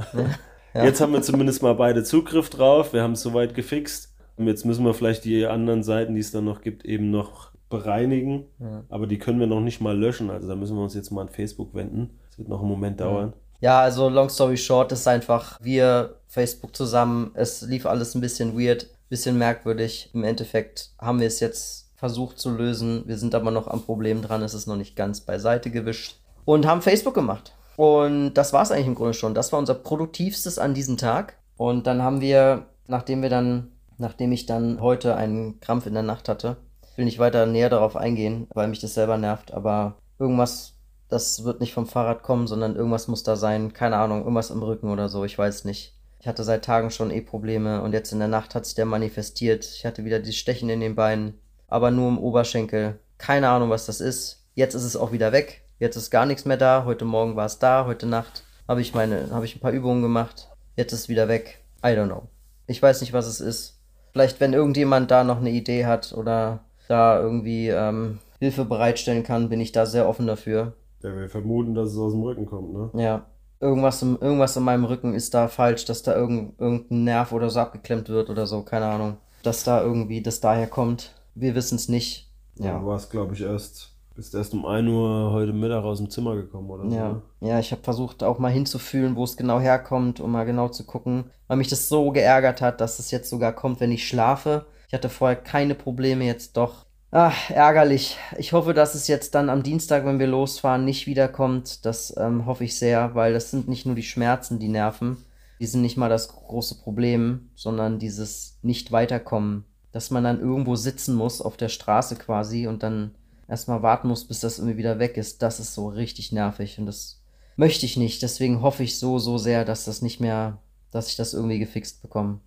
Ja. 0.72 0.86
Jetzt 0.86 1.02
haben 1.02 1.12
wir 1.12 1.20
zumindest 1.20 1.62
mal 1.62 1.74
beide 1.74 2.04
Zugriff 2.04 2.48
drauf. 2.48 2.94
Wir 2.94 3.02
haben 3.02 3.12
es 3.12 3.20
soweit 3.20 3.54
gefixt. 3.54 4.14
Und 4.36 4.46
jetzt 4.46 4.64
müssen 4.64 4.82
wir 4.82 4.94
vielleicht 4.94 5.26
die 5.26 5.44
anderen 5.44 5.82
Seiten, 5.82 6.14
die 6.14 6.22
es 6.22 6.30
dann 6.30 6.46
noch 6.46 6.62
gibt, 6.62 6.86
eben 6.86 7.10
noch 7.10 7.50
bereinigen. 7.68 8.46
Ja. 8.58 8.82
Aber 8.88 9.06
die 9.06 9.18
können 9.18 9.40
wir 9.40 9.46
noch 9.46 9.60
nicht 9.60 9.82
mal 9.82 9.94
löschen. 9.94 10.30
Also 10.30 10.48
da 10.48 10.56
müssen 10.56 10.74
wir 10.74 10.82
uns 10.82 10.94
jetzt 10.94 11.10
mal 11.10 11.20
an 11.20 11.28
Facebook 11.28 11.74
wenden. 11.74 12.18
Das 12.30 12.38
wird 12.38 12.48
noch 12.48 12.60
einen 12.60 12.70
Moment 12.70 12.98
dauern. 12.98 13.34
Ja, 13.60 13.82
also 13.82 14.08
long 14.08 14.30
story 14.30 14.56
short 14.56 14.90
ist 14.92 15.06
einfach, 15.06 15.60
wir, 15.62 16.14
Facebook 16.26 16.74
zusammen, 16.74 17.30
es 17.34 17.60
lief 17.60 17.84
alles 17.84 18.14
ein 18.14 18.22
bisschen 18.22 18.58
weird, 18.58 18.86
bisschen 19.10 19.36
merkwürdig. 19.36 20.08
Im 20.14 20.24
Endeffekt 20.24 20.92
haben 20.98 21.20
wir 21.20 21.26
es 21.26 21.40
jetzt 21.40 21.92
versucht 21.96 22.38
zu 22.38 22.56
lösen. 22.56 23.02
Wir 23.06 23.18
sind 23.18 23.34
aber 23.34 23.50
noch 23.50 23.68
am 23.68 23.82
Problem 23.82 24.22
dran, 24.22 24.40
es 24.40 24.54
ist 24.54 24.66
noch 24.66 24.76
nicht 24.76 24.96
ganz 24.96 25.20
beiseite 25.20 25.70
gewischt. 25.70 26.16
Und 26.46 26.66
haben 26.66 26.80
Facebook 26.80 27.14
gemacht. 27.14 27.52
Und 27.76 28.34
das 28.34 28.52
war 28.52 28.62
es 28.62 28.70
eigentlich 28.70 28.86
im 28.86 28.94
Grunde 28.94 29.14
schon. 29.14 29.34
Das 29.34 29.52
war 29.52 29.58
unser 29.58 29.74
produktivstes 29.74 30.58
an 30.58 30.74
diesem 30.74 30.96
Tag. 30.96 31.38
Und 31.56 31.86
dann 31.86 32.02
haben 32.02 32.20
wir, 32.20 32.66
nachdem 32.86 33.22
wir 33.22 33.30
dann, 33.30 33.72
nachdem 33.98 34.32
ich 34.32 34.46
dann 34.46 34.80
heute 34.80 35.16
einen 35.16 35.60
Krampf 35.60 35.86
in 35.86 35.94
der 35.94 36.02
Nacht 36.02 36.28
hatte, 36.28 36.56
ich 36.90 36.98
will 36.98 37.04
nicht 37.04 37.18
weiter 37.18 37.46
näher 37.46 37.70
darauf 37.70 37.96
eingehen, 37.96 38.46
weil 38.54 38.68
mich 38.68 38.80
das 38.80 38.94
selber 38.94 39.18
nervt, 39.18 39.52
aber 39.52 39.96
irgendwas 40.18 40.74
das 41.08 41.44
wird 41.44 41.60
nicht 41.60 41.72
vom 41.72 41.86
Fahrrad 41.86 42.22
kommen, 42.22 42.46
sondern 42.46 42.76
irgendwas 42.76 43.08
muss 43.08 43.22
da 43.22 43.36
sein. 43.36 43.72
Keine 43.72 43.96
Ahnung, 43.96 44.20
irgendwas 44.20 44.50
im 44.50 44.62
Rücken 44.62 44.90
oder 44.90 45.08
so, 45.08 45.24
ich 45.24 45.38
weiß 45.38 45.64
nicht. 45.64 45.94
Ich 46.20 46.26
hatte 46.26 46.42
seit 46.42 46.64
Tagen 46.64 46.90
schon 46.90 47.10
eh 47.10 47.20
Probleme 47.20 47.82
und 47.82 47.92
jetzt 47.92 48.12
in 48.12 48.18
der 48.18 48.28
Nacht 48.28 48.54
hat 48.54 48.64
sich 48.64 48.74
der 48.74 48.86
manifestiert. 48.86 49.64
Ich 49.64 49.84
hatte 49.84 50.04
wieder 50.04 50.18
die 50.18 50.32
Stechen 50.32 50.70
in 50.70 50.80
den 50.80 50.94
Beinen, 50.94 51.38
aber 51.68 51.90
nur 51.90 52.08
im 52.08 52.18
Oberschenkel. 52.18 52.98
Keine 53.18 53.48
Ahnung, 53.48 53.70
was 53.70 53.86
das 53.86 54.00
ist. 54.00 54.44
Jetzt 54.54 54.74
ist 54.74 54.84
es 54.84 54.96
auch 54.96 55.12
wieder 55.12 55.32
weg. 55.32 55.63
Jetzt 55.84 55.96
ist 55.96 56.10
gar 56.10 56.24
nichts 56.24 56.46
mehr 56.46 56.56
da. 56.56 56.86
Heute 56.86 57.04
Morgen 57.04 57.36
war 57.36 57.44
es 57.44 57.58
da, 57.58 57.84
heute 57.84 58.06
Nacht 58.06 58.42
habe 58.66 58.80
ich 58.80 58.94
meine, 58.94 59.28
habe 59.32 59.44
ich 59.44 59.54
ein 59.54 59.60
paar 59.60 59.70
Übungen 59.72 60.00
gemacht. 60.00 60.48
Jetzt 60.76 60.94
ist 60.94 61.00
es 61.00 61.08
wieder 61.10 61.28
weg. 61.28 61.62
I 61.84 61.88
don't 61.88 62.06
know. 62.06 62.22
Ich 62.66 62.80
weiß 62.82 63.02
nicht, 63.02 63.12
was 63.12 63.26
es 63.26 63.38
ist. 63.38 63.82
Vielleicht, 64.12 64.40
wenn 64.40 64.54
irgendjemand 64.54 65.10
da 65.10 65.24
noch 65.24 65.36
eine 65.40 65.50
Idee 65.50 65.84
hat 65.84 66.14
oder 66.16 66.60
da 66.88 67.20
irgendwie 67.20 67.68
ähm, 67.68 68.18
Hilfe 68.38 68.64
bereitstellen 68.64 69.24
kann, 69.24 69.50
bin 69.50 69.60
ich 69.60 69.72
da 69.72 69.84
sehr 69.84 70.08
offen 70.08 70.26
dafür. 70.26 70.72
Ja, 71.02 71.14
wir 71.14 71.28
vermuten, 71.28 71.74
dass 71.74 71.90
es 71.90 71.98
aus 71.98 72.12
dem 72.14 72.22
Rücken 72.22 72.46
kommt, 72.46 72.72
ne? 72.72 72.90
Ja, 72.94 73.26
irgendwas, 73.60 74.00
im, 74.00 74.16
irgendwas 74.18 74.56
in 74.56 74.62
meinem 74.62 74.86
Rücken 74.86 75.12
ist 75.12 75.34
da 75.34 75.48
falsch, 75.48 75.84
dass 75.84 76.02
da 76.02 76.14
irgend, 76.16 76.58
irgendein 76.58 77.04
Nerv 77.04 77.32
oder 77.32 77.50
so 77.50 77.60
abgeklemmt 77.60 78.08
wird 78.08 78.30
oder 78.30 78.46
so, 78.46 78.62
keine 78.62 78.86
Ahnung. 78.86 79.18
Dass 79.42 79.64
da 79.64 79.82
irgendwie 79.82 80.22
das 80.22 80.40
daher 80.40 80.66
kommt. 80.66 81.12
Wir 81.34 81.54
wissen 81.54 81.76
es 81.76 81.90
nicht. 81.90 82.30
Du 82.56 82.64
Ja. 82.64 82.82
warst, 82.86 83.10
glaube 83.10 83.34
ich, 83.34 83.42
erst, 83.42 83.93
bist 84.14 84.34
erst 84.34 84.54
um 84.54 84.64
1 84.64 84.88
Uhr 84.88 85.32
heute 85.32 85.52
Mittag 85.52 85.84
aus 85.84 85.98
dem 85.98 86.10
Zimmer 86.10 86.36
gekommen 86.36 86.70
oder 86.70 86.88
so. 86.88 86.96
Ja, 86.96 87.08
ne? 87.12 87.22
ja, 87.40 87.58
ich 87.58 87.72
habe 87.72 87.82
versucht 87.82 88.22
auch 88.22 88.38
mal 88.38 88.52
hinzufühlen, 88.52 89.16
wo 89.16 89.24
es 89.24 89.36
genau 89.36 89.60
herkommt, 89.60 90.20
um 90.20 90.30
mal 90.30 90.44
genau 90.44 90.68
zu 90.68 90.84
gucken, 90.84 91.24
weil 91.48 91.56
mich 91.56 91.68
das 91.68 91.88
so 91.88 92.10
geärgert 92.10 92.60
hat, 92.60 92.80
dass 92.80 92.98
es 92.98 93.10
jetzt 93.10 93.28
sogar 93.28 93.52
kommt, 93.52 93.80
wenn 93.80 93.92
ich 93.92 94.06
schlafe. 94.06 94.66
Ich 94.86 94.94
hatte 94.94 95.08
vorher 95.08 95.36
keine 95.36 95.74
Probleme, 95.74 96.24
jetzt 96.24 96.56
doch. 96.56 96.86
Ach, 97.10 97.50
ärgerlich. 97.50 98.18
Ich 98.38 98.52
hoffe, 98.52 98.74
dass 98.74 98.94
es 98.94 99.06
jetzt 99.06 99.34
dann 99.34 99.48
am 99.48 99.62
Dienstag, 99.62 100.04
wenn 100.04 100.18
wir 100.18 100.26
losfahren, 100.26 100.84
nicht 100.84 101.06
wiederkommt. 101.06 101.84
Das 101.84 102.12
ähm, 102.16 102.46
hoffe 102.46 102.64
ich 102.64 102.76
sehr, 102.76 103.14
weil 103.14 103.32
das 103.32 103.50
sind 103.50 103.68
nicht 103.68 103.86
nur 103.86 103.94
die 103.94 104.02
Schmerzen, 104.02 104.58
die 104.58 104.68
nerven. 104.68 105.18
Die 105.60 105.66
sind 105.66 105.82
nicht 105.82 105.96
mal 105.96 106.08
das 106.08 106.28
große 106.28 106.80
Problem, 106.82 107.50
sondern 107.54 108.00
dieses 108.00 108.58
Nicht-Weiterkommen. 108.62 109.64
Dass 109.92 110.10
man 110.10 110.24
dann 110.24 110.40
irgendwo 110.40 110.74
sitzen 110.74 111.14
muss, 111.14 111.40
auf 111.40 111.56
der 111.56 111.68
Straße 111.68 112.16
quasi, 112.16 112.66
und 112.66 112.82
dann 112.82 113.12
erstmal 113.48 113.82
warten 113.82 114.08
muss, 114.08 114.26
bis 114.26 114.40
das 114.40 114.58
irgendwie 114.58 114.78
wieder 114.78 114.98
weg 114.98 115.16
ist. 115.16 115.42
Das 115.42 115.60
ist 115.60 115.74
so 115.74 115.88
richtig 115.88 116.32
nervig 116.32 116.78
und 116.78 116.86
das 116.86 117.20
möchte 117.56 117.86
ich 117.86 117.96
nicht. 117.96 118.22
Deswegen 118.22 118.62
hoffe 118.62 118.82
ich 118.82 118.98
so, 118.98 119.18
so 119.18 119.38
sehr, 119.38 119.64
dass 119.64 119.84
das 119.84 120.02
nicht 120.02 120.20
mehr, 120.20 120.58
dass 120.90 121.08
ich 121.08 121.16
das 121.16 121.34
irgendwie 121.34 121.58
gefixt 121.58 122.02
bekomme. 122.02 122.40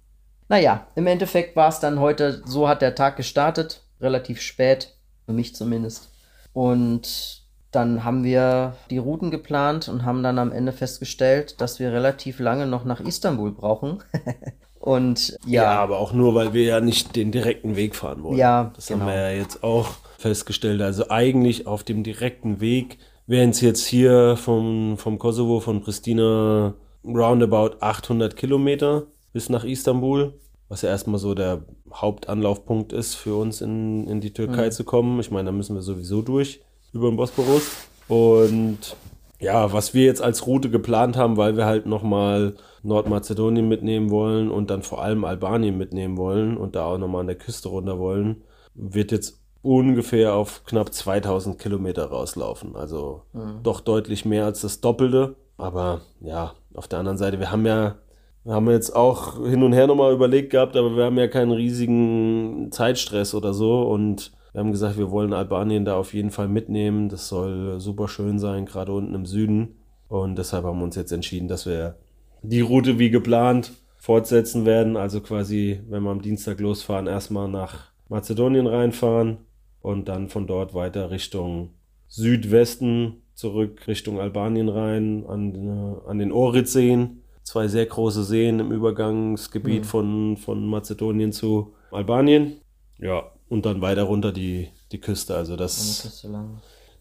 Naja, 0.49 0.87
im 0.95 1.07
Endeffekt 1.07 1.55
war 1.55 1.69
es 1.69 1.79
dann 1.79 1.99
heute, 1.99 2.41
so 2.45 2.67
hat 2.67 2.81
der 2.81 2.95
Tag 2.95 3.17
gestartet, 3.17 3.83
relativ 3.99 4.41
spät, 4.41 4.95
für 5.25 5.33
mich 5.33 5.55
zumindest. 5.55 6.09
Und 6.53 7.43
dann 7.71 8.03
haben 8.03 8.23
wir 8.23 8.75
die 8.89 8.97
Routen 8.97 9.29
geplant 9.29 9.89
und 9.89 10.05
haben 10.05 10.23
dann 10.23 10.39
am 10.39 10.51
Ende 10.51 10.71
festgestellt, 10.71 11.59
dass 11.59 11.79
wir 11.79 11.91
relativ 11.91 12.39
lange 12.39 12.65
noch 12.65 12.85
nach 12.85 13.01
Istanbul 13.01 13.51
brauchen. 13.51 14.01
und 14.79 15.37
Ja, 15.45 15.63
ja, 15.63 15.79
aber 15.79 15.99
auch 15.99 16.13
nur, 16.13 16.33
weil 16.33 16.53
wir 16.53 16.63
ja 16.63 16.79
nicht 16.79 17.15
den 17.15 17.31
direkten 17.31 17.75
Weg 17.75 17.95
fahren 17.95 18.23
wollen. 18.23 18.37
Ja, 18.37 18.71
Das 18.75 18.87
genau. 18.87 19.01
haben 19.01 19.07
wir 19.07 19.15
ja 19.15 19.29
jetzt 19.31 19.63
auch 19.63 19.89
festgestellt. 20.17 20.81
Also 20.81 21.09
eigentlich 21.09 21.67
auf 21.67 21.83
dem 21.83 22.03
direkten 22.03 22.59
Weg 22.59 22.97
wären 23.27 23.51
es 23.51 23.61
jetzt 23.61 23.85
hier 23.85 24.35
vom, 24.37 24.97
vom 24.97 25.19
Kosovo, 25.19 25.59
von 25.59 25.81
Pristina, 25.81 26.73
roundabout 27.05 27.77
800 27.79 28.35
Kilometer 28.35 29.03
bis 29.33 29.49
nach 29.49 29.63
Istanbul. 29.63 30.33
Was 30.69 30.81
ja 30.81 30.89
erstmal 30.89 31.19
so 31.19 31.33
der 31.33 31.63
Hauptanlaufpunkt 31.93 32.91
ist 32.91 33.15
für 33.15 33.35
uns 33.35 33.61
in, 33.61 34.05
in 34.07 34.19
die 34.19 34.33
Türkei 34.33 34.69
zu 34.69 34.83
kommen. 34.83 35.19
Ich 35.19 35.31
meine, 35.31 35.45
da 35.45 35.51
müssen 35.51 35.75
wir 35.75 35.81
sowieso 35.81 36.21
durch 36.21 36.61
über 36.91 37.09
den 37.09 37.15
Bosporus. 37.15 37.71
Und 38.09 38.97
ja, 39.39 39.71
was 39.71 39.93
wir 39.93 40.03
jetzt 40.03 40.21
als 40.21 40.45
Route 40.47 40.69
geplant 40.69 41.15
haben, 41.15 41.37
weil 41.37 41.55
wir 41.55 41.65
halt 41.65 41.85
nochmal 41.85 42.55
Nordmazedonien 42.83 43.67
mitnehmen 43.67 44.09
wollen 44.09 44.49
und 44.49 44.69
dann 44.69 44.81
vor 44.81 45.01
allem 45.01 45.25
Albanien 45.25 45.77
mitnehmen 45.77 46.17
wollen 46.17 46.57
und 46.57 46.75
da 46.75 46.85
auch 46.85 46.97
nochmal 46.97 47.21
an 47.21 47.27
der 47.27 47.37
Küste 47.37 47.69
runter 47.69 47.99
wollen, 47.99 48.43
wird 48.73 49.11
jetzt 49.11 49.36
ungefähr 49.61 50.33
auf 50.33 50.63
knapp 50.65 50.93
2000 50.93 51.59
Kilometer 51.59 52.05
rauslaufen. 52.05 52.75
Also 52.75 53.23
doch 53.63 53.81
deutlich 53.81 54.25
mehr 54.25 54.45
als 54.45 54.61
das 54.61 54.81
Doppelte. 54.81 55.35
Aber 55.57 56.01
ja, 56.21 56.53
auf 56.73 56.87
der 56.87 56.99
anderen 56.99 57.17
Seite, 57.17 57.39
wir 57.39 57.51
haben 57.51 57.65
ja, 57.65 57.95
wir 58.43 58.53
haben 58.53 58.69
jetzt 58.69 58.95
auch 58.95 59.43
hin 59.45 59.63
und 59.63 59.73
her 59.73 59.87
nochmal 59.87 60.13
überlegt 60.13 60.51
gehabt, 60.51 60.77
aber 60.77 60.95
wir 60.95 61.05
haben 61.05 61.17
ja 61.17 61.27
keinen 61.27 61.51
riesigen 61.51 62.71
Zeitstress 62.71 63.33
oder 63.33 63.53
so 63.53 63.81
und 63.81 64.31
wir 64.53 64.59
haben 64.61 64.71
gesagt, 64.71 64.97
wir 64.97 65.11
wollen 65.11 65.33
Albanien 65.33 65.85
da 65.85 65.97
auf 65.97 66.13
jeden 66.13 66.31
Fall 66.31 66.47
mitnehmen. 66.47 67.09
Das 67.09 67.27
soll 67.27 67.79
super 67.79 68.07
schön 68.07 68.39
sein, 68.39 68.65
gerade 68.65 68.91
unten 68.91 69.13
im 69.13 69.25
Süden. 69.25 69.75
Und 70.07 70.37
deshalb 70.37 70.63
haben 70.63 70.79
wir 70.79 70.83
uns 70.83 70.95
jetzt 70.95 71.11
entschieden, 71.11 71.47
dass 71.47 71.65
wir 71.65 71.97
die 72.41 72.61
Route 72.61 72.97
wie 72.97 73.09
geplant 73.09 73.73
fortsetzen 73.97 74.65
werden. 74.65 74.95
Also 74.95 75.21
quasi, 75.21 75.81
wenn 75.89 76.03
wir 76.03 76.11
am 76.11 76.21
Dienstag 76.21 76.59
losfahren, 76.59 77.07
erstmal 77.07 77.49
nach 77.49 77.91
Mazedonien 78.09 78.67
reinfahren 78.67 79.39
und 79.87 80.09
dann 80.09 80.27
von 80.27 80.47
dort 80.47 80.73
weiter 80.73 81.11
Richtung 81.11 81.69
Südwesten 82.09 83.21
zurück 83.33 83.87
Richtung 83.87 84.19
Albanien 84.19 84.67
rein, 84.67 85.25
an, 85.25 85.55
äh, 85.55 86.09
an 86.09 86.19
den 86.19 86.33
Ohrid-Seen. 86.33 87.23
Zwei 87.43 87.69
sehr 87.69 87.85
große 87.85 88.25
Seen 88.25 88.59
im 88.59 88.73
Übergangsgebiet 88.73 89.85
von, 89.85 90.35
von 90.35 90.67
Mazedonien 90.67 91.31
zu 91.31 91.73
Albanien. 91.91 92.57
Ja, 92.99 93.31
und 93.47 93.65
dann 93.65 93.79
weiter 93.79 94.03
runter 94.03 94.33
die, 94.33 94.67
die 94.91 94.99
Küste. 94.99 95.35
Also 95.35 95.55
das, 95.55 96.21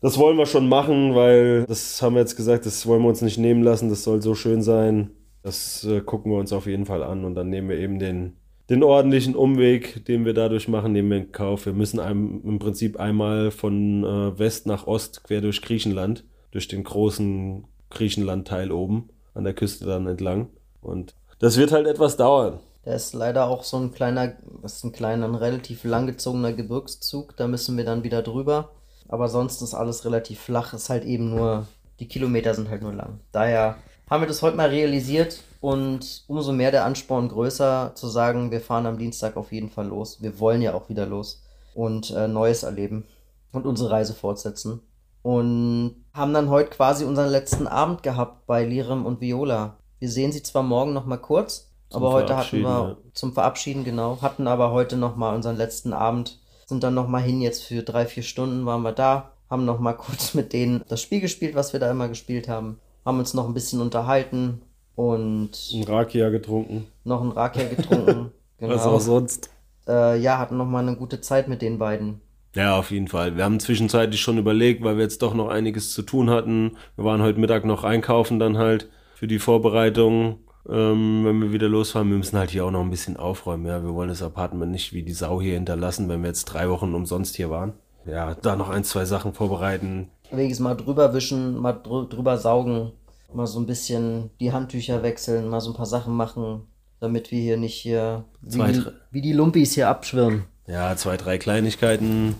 das 0.00 0.18
wollen 0.18 0.38
wir 0.38 0.46
schon 0.46 0.68
machen, 0.68 1.16
weil 1.16 1.64
das 1.66 2.00
haben 2.00 2.14
wir 2.14 2.20
jetzt 2.20 2.36
gesagt, 2.36 2.66
das 2.66 2.86
wollen 2.86 3.02
wir 3.02 3.08
uns 3.08 3.22
nicht 3.22 3.38
nehmen 3.38 3.64
lassen. 3.64 3.88
Das 3.88 4.04
soll 4.04 4.22
so 4.22 4.36
schön 4.36 4.62
sein. 4.62 5.10
Das 5.42 5.82
äh, 5.84 6.00
gucken 6.02 6.30
wir 6.30 6.38
uns 6.38 6.52
auf 6.52 6.66
jeden 6.66 6.86
Fall 6.86 7.02
an 7.02 7.24
und 7.24 7.34
dann 7.34 7.48
nehmen 7.48 7.68
wir 7.68 7.78
eben 7.78 7.98
den, 7.98 8.36
den 8.68 8.82
ordentlichen 8.82 9.36
Umweg, 9.36 10.04
den 10.06 10.24
wir 10.24 10.34
dadurch 10.34 10.68
machen, 10.68 10.92
nehmen 10.92 11.10
wir 11.10 11.18
in 11.18 11.32
Kauf. 11.32 11.66
Wir 11.66 11.72
müssen 11.72 12.00
einem, 12.00 12.42
im 12.44 12.58
Prinzip 12.58 12.98
einmal 12.98 13.50
von 13.50 14.04
äh, 14.04 14.38
West 14.38 14.66
nach 14.66 14.86
Ost 14.86 15.22
quer 15.22 15.40
durch 15.40 15.62
Griechenland, 15.62 16.24
durch 16.50 16.66
den 16.66 16.82
großen 16.82 17.64
Griechenland-Teil 17.90 18.72
oben 18.72 19.08
an 19.34 19.44
der 19.44 19.54
Küste 19.54 19.86
dann 19.86 20.06
entlang. 20.06 20.48
Und 20.82 21.14
das 21.38 21.56
wird 21.56 21.70
halt 21.70 21.86
etwas 21.86 22.16
dauern. 22.16 22.58
Da 22.84 22.94
ist 22.94 23.14
leider 23.14 23.46
auch 23.46 23.62
so 23.62 23.76
ein 23.78 23.92
kleiner, 23.92 24.32
das 24.62 24.76
ist 24.76 24.84
ein 24.84 24.92
kleiner, 24.92 25.26
ein 25.26 25.34
relativ 25.34 25.84
langgezogener 25.84 26.52
Gebirgszug. 26.52 27.36
Da 27.36 27.46
müssen 27.46 27.76
wir 27.76 27.84
dann 27.84 28.04
wieder 28.04 28.22
drüber. 28.22 28.70
Aber 29.08 29.28
sonst 29.28 29.62
ist 29.62 29.74
alles 29.74 30.04
relativ 30.04 30.40
flach. 30.40 30.72
Ist 30.72 30.90
halt 30.90 31.04
eben 31.04 31.30
nur, 31.30 31.66
die 32.00 32.08
Kilometer 32.08 32.54
sind 32.54 32.68
halt 32.68 32.82
nur 32.82 32.92
lang. 32.92 33.20
Daher 33.32 33.76
haben 34.08 34.22
wir 34.22 34.28
das 34.28 34.42
heute 34.42 34.56
mal 34.56 34.68
realisiert 34.68 35.40
und 35.66 36.22
umso 36.28 36.52
mehr 36.52 36.70
der 36.70 36.84
Ansporn 36.84 37.28
größer 37.28 37.90
zu 37.96 38.06
sagen, 38.06 38.52
wir 38.52 38.60
fahren 38.60 38.86
am 38.86 38.98
Dienstag 38.98 39.36
auf 39.36 39.50
jeden 39.50 39.68
Fall 39.68 39.88
los. 39.88 40.22
Wir 40.22 40.38
wollen 40.38 40.62
ja 40.62 40.74
auch 40.74 40.88
wieder 40.88 41.06
los 41.06 41.42
und 41.74 42.12
äh, 42.12 42.28
Neues 42.28 42.62
erleben 42.62 43.04
und 43.50 43.66
unsere 43.66 43.90
Reise 43.90 44.14
fortsetzen. 44.14 44.80
Und 45.22 46.04
haben 46.14 46.32
dann 46.32 46.50
heute 46.50 46.70
quasi 46.70 47.04
unseren 47.04 47.30
letzten 47.30 47.66
Abend 47.66 48.04
gehabt 48.04 48.46
bei 48.46 48.64
Lirim 48.64 49.04
und 49.04 49.20
Viola. 49.20 49.78
Wir 49.98 50.08
sehen 50.08 50.30
sie 50.30 50.44
zwar 50.44 50.62
morgen 50.62 50.92
noch 50.92 51.04
mal 51.04 51.16
kurz, 51.16 51.72
Zum 51.90 52.00
aber 52.00 52.12
heute 52.12 52.36
hatten 52.36 52.58
wir 52.58 52.68
Verabschieden, 52.68 53.12
zum 53.12 53.32
Verabschieden 53.32 53.82
genau, 53.82 54.22
hatten 54.22 54.46
aber 54.46 54.70
heute 54.70 54.96
noch 54.96 55.16
mal 55.16 55.34
unseren 55.34 55.56
letzten 55.56 55.92
Abend, 55.92 56.38
sind 56.66 56.84
dann 56.84 56.94
noch 56.94 57.08
mal 57.08 57.22
hin 57.22 57.40
jetzt 57.40 57.64
für 57.64 57.82
drei 57.82 58.06
vier 58.06 58.22
Stunden 58.22 58.66
waren 58.66 58.82
wir 58.82 58.92
da 58.92 59.32
haben 59.48 59.64
noch 59.64 59.78
mal 59.78 59.92
kurz 59.94 60.34
mit 60.34 60.52
denen 60.52 60.82
das 60.88 61.00
Spiel 61.00 61.20
gespielt, 61.20 61.54
was 61.54 61.72
wir 61.72 61.80
da 61.80 61.90
immer 61.90 62.08
gespielt 62.08 62.48
haben, 62.48 62.80
haben 63.04 63.18
uns 63.18 63.34
noch 63.34 63.46
ein 63.46 63.54
bisschen 63.54 63.80
unterhalten 63.80 64.62
und 64.96 65.50
Ein 65.72 65.84
Rakia 65.84 66.30
getrunken. 66.30 66.86
noch 67.04 67.22
ein 67.22 67.30
Rakia 67.30 67.68
getrunken. 67.68 68.32
genau. 68.58 68.74
Was 68.74 68.86
auch 68.86 69.00
sonst. 69.00 69.50
Äh, 69.86 70.18
ja, 70.18 70.38
hatten 70.38 70.56
noch 70.56 70.66
mal 70.66 70.80
eine 70.80 70.96
gute 70.96 71.20
Zeit 71.20 71.46
mit 71.46 71.62
den 71.62 71.78
beiden. 71.78 72.20
Ja, 72.56 72.78
auf 72.78 72.90
jeden 72.90 73.06
Fall. 73.06 73.36
Wir 73.36 73.44
haben 73.44 73.60
zwischenzeitlich 73.60 74.20
schon 74.20 74.38
überlegt, 74.38 74.82
weil 74.82 74.96
wir 74.96 75.02
jetzt 75.02 75.20
doch 75.22 75.34
noch 75.34 75.48
einiges 75.48 75.92
zu 75.92 76.02
tun 76.02 76.30
hatten. 76.30 76.76
Wir 76.96 77.04
waren 77.04 77.22
heute 77.22 77.38
Mittag 77.38 77.64
noch 77.66 77.84
einkaufen 77.84 78.38
dann 78.38 78.56
halt 78.56 78.88
für 79.14 79.26
die 79.26 79.38
Vorbereitung, 79.38 80.38
ähm, 80.68 81.24
wenn 81.26 81.40
wir 81.42 81.52
wieder 81.52 81.68
losfahren. 81.68 82.08
Wir 82.10 82.16
müssen 82.16 82.38
halt 82.38 82.50
hier 82.50 82.64
auch 82.64 82.70
noch 82.70 82.80
ein 82.80 82.90
bisschen 82.90 83.18
aufräumen. 83.18 83.66
Ja, 83.66 83.82
wir 83.84 83.94
wollen 83.94 84.08
das 84.08 84.22
Apartment 84.22 84.72
nicht 84.72 84.94
wie 84.94 85.02
die 85.02 85.12
Sau 85.12 85.40
hier 85.40 85.54
hinterlassen, 85.54 86.08
wenn 86.08 86.22
wir 86.22 86.28
jetzt 86.28 86.46
drei 86.46 86.70
Wochen 86.70 86.94
umsonst 86.94 87.36
hier 87.36 87.50
waren. 87.50 87.74
Ja, 88.06 88.34
da 88.34 88.56
noch 88.56 88.70
ein, 88.70 88.84
zwei 88.84 89.04
Sachen 89.04 89.34
vorbereiten. 89.34 90.08
Wenigstens 90.30 90.64
mal 90.64 90.74
drüber 90.74 91.12
wischen, 91.12 91.58
mal 91.58 91.72
drü 91.74 92.08
drüber 92.08 92.38
saugen, 92.38 92.92
mal 93.32 93.46
so 93.46 93.58
ein 93.60 93.66
bisschen 93.66 94.30
die 94.40 94.52
Handtücher 94.52 95.02
wechseln, 95.02 95.48
mal 95.48 95.60
so 95.60 95.70
ein 95.70 95.76
paar 95.76 95.86
Sachen 95.86 96.14
machen, 96.14 96.62
damit 97.00 97.30
wir 97.30 97.40
hier 97.40 97.56
nicht 97.56 97.74
hier 97.74 98.24
Zwei, 98.48 98.68
wie, 98.68 98.72
die- 98.72 98.84
wie 99.10 99.20
die 99.22 99.32
Lumpis 99.32 99.74
hier 99.74 99.88
abschwirren. 99.88 100.44
Ja, 100.66 100.96
zwei, 100.96 101.16
drei 101.16 101.38
Kleinigkeiten 101.38 102.34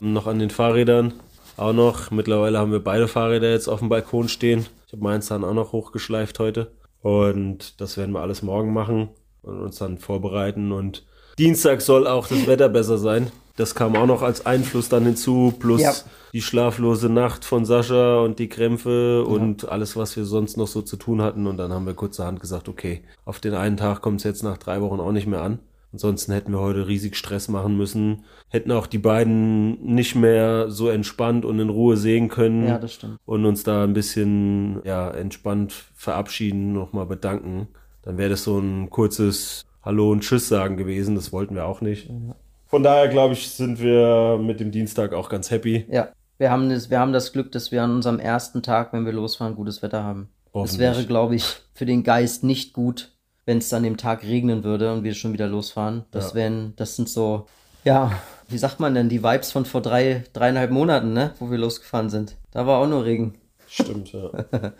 noch 0.00 0.26
an 0.26 0.38
den 0.38 0.50
Fahrrädern. 0.50 1.14
Auch 1.56 1.72
noch. 1.72 2.10
Mittlerweile 2.10 2.58
haben 2.58 2.72
wir 2.72 2.82
beide 2.82 3.08
Fahrräder 3.08 3.50
jetzt 3.50 3.68
auf 3.68 3.78
dem 3.80 3.88
Balkon 3.88 4.28
stehen. 4.28 4.66
Ich 4.86 4.92
habe 4.92 5.02
meins 5.02 5.28
dann 5.28 5.44
auch 5.44 5.54
noch 5.54 5.72
hochgeschleift 5.72 6.38
heute. 6.38 6.72
Und 7.02 7.80
das 7.80 7.96
werden 7.96 8.12
wir 8.12 8.20
alles 8.20 8.42
morgen 8.42 8.72
machen 8.72 9.08
und 9.42 9.60
uns 9.60 9.76
dann 9.78 9.98
vorbereiten. 9.98 10.72
Und 10.72 11.04
Dienstag 11.38 11.80
soll 11.82 12.06
auch 12.06 12.26
das 12.26 12.46
Wetter 12.46 12.68
besser 12.68 12.98
sein. 12.98 13.30
Das 13.62 13.76
kam 13.76 13.94
auch 13.94 14.06
noch 14.06 14.22
als 14.22 14.44
Einfluss 14.44 14.88
dann 14.88 15.04
hinzu, 15.04 15.54
plus 15.56 15.80
Ja. 15.82 15.92
die 16.32 16.42
schlaflose 16.42 17.08
Nacht 17.08 17.44
von 17.44 17.64
Sascha 17.64 18.18
und 18.18 18.40
die 18.40 18.48
Krämpfe 18.48 19.24
und 19.24 19.68
alles, 19.68 19.96
was 19.96 20.16
wir 20.16 20.24
sonst 20.24 20.56
noch 20.56 20.66
so 20.66 20.82
zu 20.82 20.96
tun 20.96 21.22
hatten. 21.22 21.46
Und 21.46 21.58
dann 21.58 21.72
haben 21.72 21.86
wir 21.86 21.94
kurzerhand 21.94 22.40
gesagt, 22.40 22.68
okay, 22.68 23.02
auf 23.24 23.38
den 23.38 23.54
einen 23.54 23.76
Tag 23.76 24.00
kommt 24.02 24.18
es 24.18 24.24
jetzt 24.24 24.42
nach 24.42 24.58
drei 24.58 24.80
Wochen 24.80 24.98
auch 24.98 25.12
nicht 25.12 25.28
mehr 25.28 25.42
an. 25.42 25.60
Ansonsten 25.92 26.32
hätten 26.32 26.50
wir 26.50 26.58
heute 26.58 26.88
riesig 26.88 27.14
Stress 27.16 27.46
machen 27.48 27.76
müssen, 27.76 28.24
hätten 28.48 28.72
auch 28.72 28.88
die 28.88 28.98
beiden 28.98 29.80
nicht 29.94 30.16
mehr 30.16 30.68
so 30.70 30.88
entspannt 30.88 31.44
und 31.44 31.60
in 31.60 31.68
Ruhe 31.68 31.96
sehen 31.96 32.28
können 32.28 32.66
Ja, 32.66 32.78
das 32.78 32.94
stimmt. 32.94 33.18
und 33.26 33.44
uns 33.46 33.62
da 33.62 33.84
ein 33.84 33.92
bisschen 33.92 34.80
ja, 34.84 35.08
entspannt 35.10 35.72
verabschieden, 35.94 36.72
nochmal 36.72 37.06
bedanken. 37.06 37.68
Dann 38.02 38.18
wäre 38.18 38.30
das 38.30 38.42
so 38.42 38.58
ein 38.58 38.90
kurzes 38.90 39.66
Hallo 39.84 40.10
und 40.10 40.22
Tschüss 40.22 40.48
sagen 40.48 40.76
gewesen. 40.76 41.14
Das 41.14 41.32
wollten 41.32 41.54
wir 41.54 41.66
auch 41.66 41.80
nicht. 41.80 42.10
Von 42.72 42.82
daher, 42.82 43.08
glaube 43.08 43.34
ich, 43.34 43.50
sind 43.50 43.80
wir 43.82 44.38
mit 44.40 44.58
dem 44.58 44.70
Dienstag 44.70 45.12
auch 45.12 45.28
ganz 45.28 45.50
happy. 45.50 45.84
Ja, 45.90 46.08
wir 46.38 46.50
haben, 46.50 46.70
das, 46.70 46.88
wir 46.88 46.98
haben 47.00 47.12
das 47.12 47.34
Glück, 47.34 47.52
dass 47.52 47.70
wir 47.70 47.82
an 47.82 47.90
unserem 47.90 48.18
ersten 48.18 48.62
Tag, 48.62 48.94
wenn 48.94 49.04
wir 49.04 49.12
losfahren, 49.12 49.56
gutes 49.56 49.82
Wetter 49.82 50.02
haben. 50.02 50.30
Es 50.64 50.78
wäre, 50.78 51.04
glaube 51.04 51.34
ich, 51.34 51.44
für 51.74 51.84
den 51.84 52.02
Geist 52.02 52.44
nicht 52.44 52.72
gut, 52.72 53.12
wenn 53.44 53.58
es 53.58 53.68
dann 53.68 53.82
dem 53.82 53.98
Tag 53.98 54.22
regnen 54.24 54.64
würde 54.64 54.90
und 54.90 55.04
wir 55.04 55.12
schon 55.12 55.34
wieder 55.34 55.48
losfahren. 55.48 56.06
Das 56.12 56.30
Ja. 56.30 56.36
wären, 56.36 56.72
das 56.76 56.96
sind 56.96 57.10
so, 57.10 57.44
ja, 57.84 58.10
wie 58.48 58.56
sagt 58.56 58.80
man 58.80 58.94
denn, 58.94 59.10
die 59.10 59.22
Vibes 59.22 59.52
von 59.52 59.66
vor 59.66 59.82
drei, 59.82 60.24
dreieinhalb 60.32 60.70
Monaten, 60.70 61.12
ne, 61.12 61.34
wo 61.40 61.50
wir 61.50 61.58
losgefahren 61.58 62.08
sind. 62.08 62.38
Da 62.52 62.66
war 62.66 62.78
auch 62.78 62.88
nur 62.88 63.04
Regen. 63.04 63.34
Stimmt, 63.68 64.12
ja. 64.14 64.30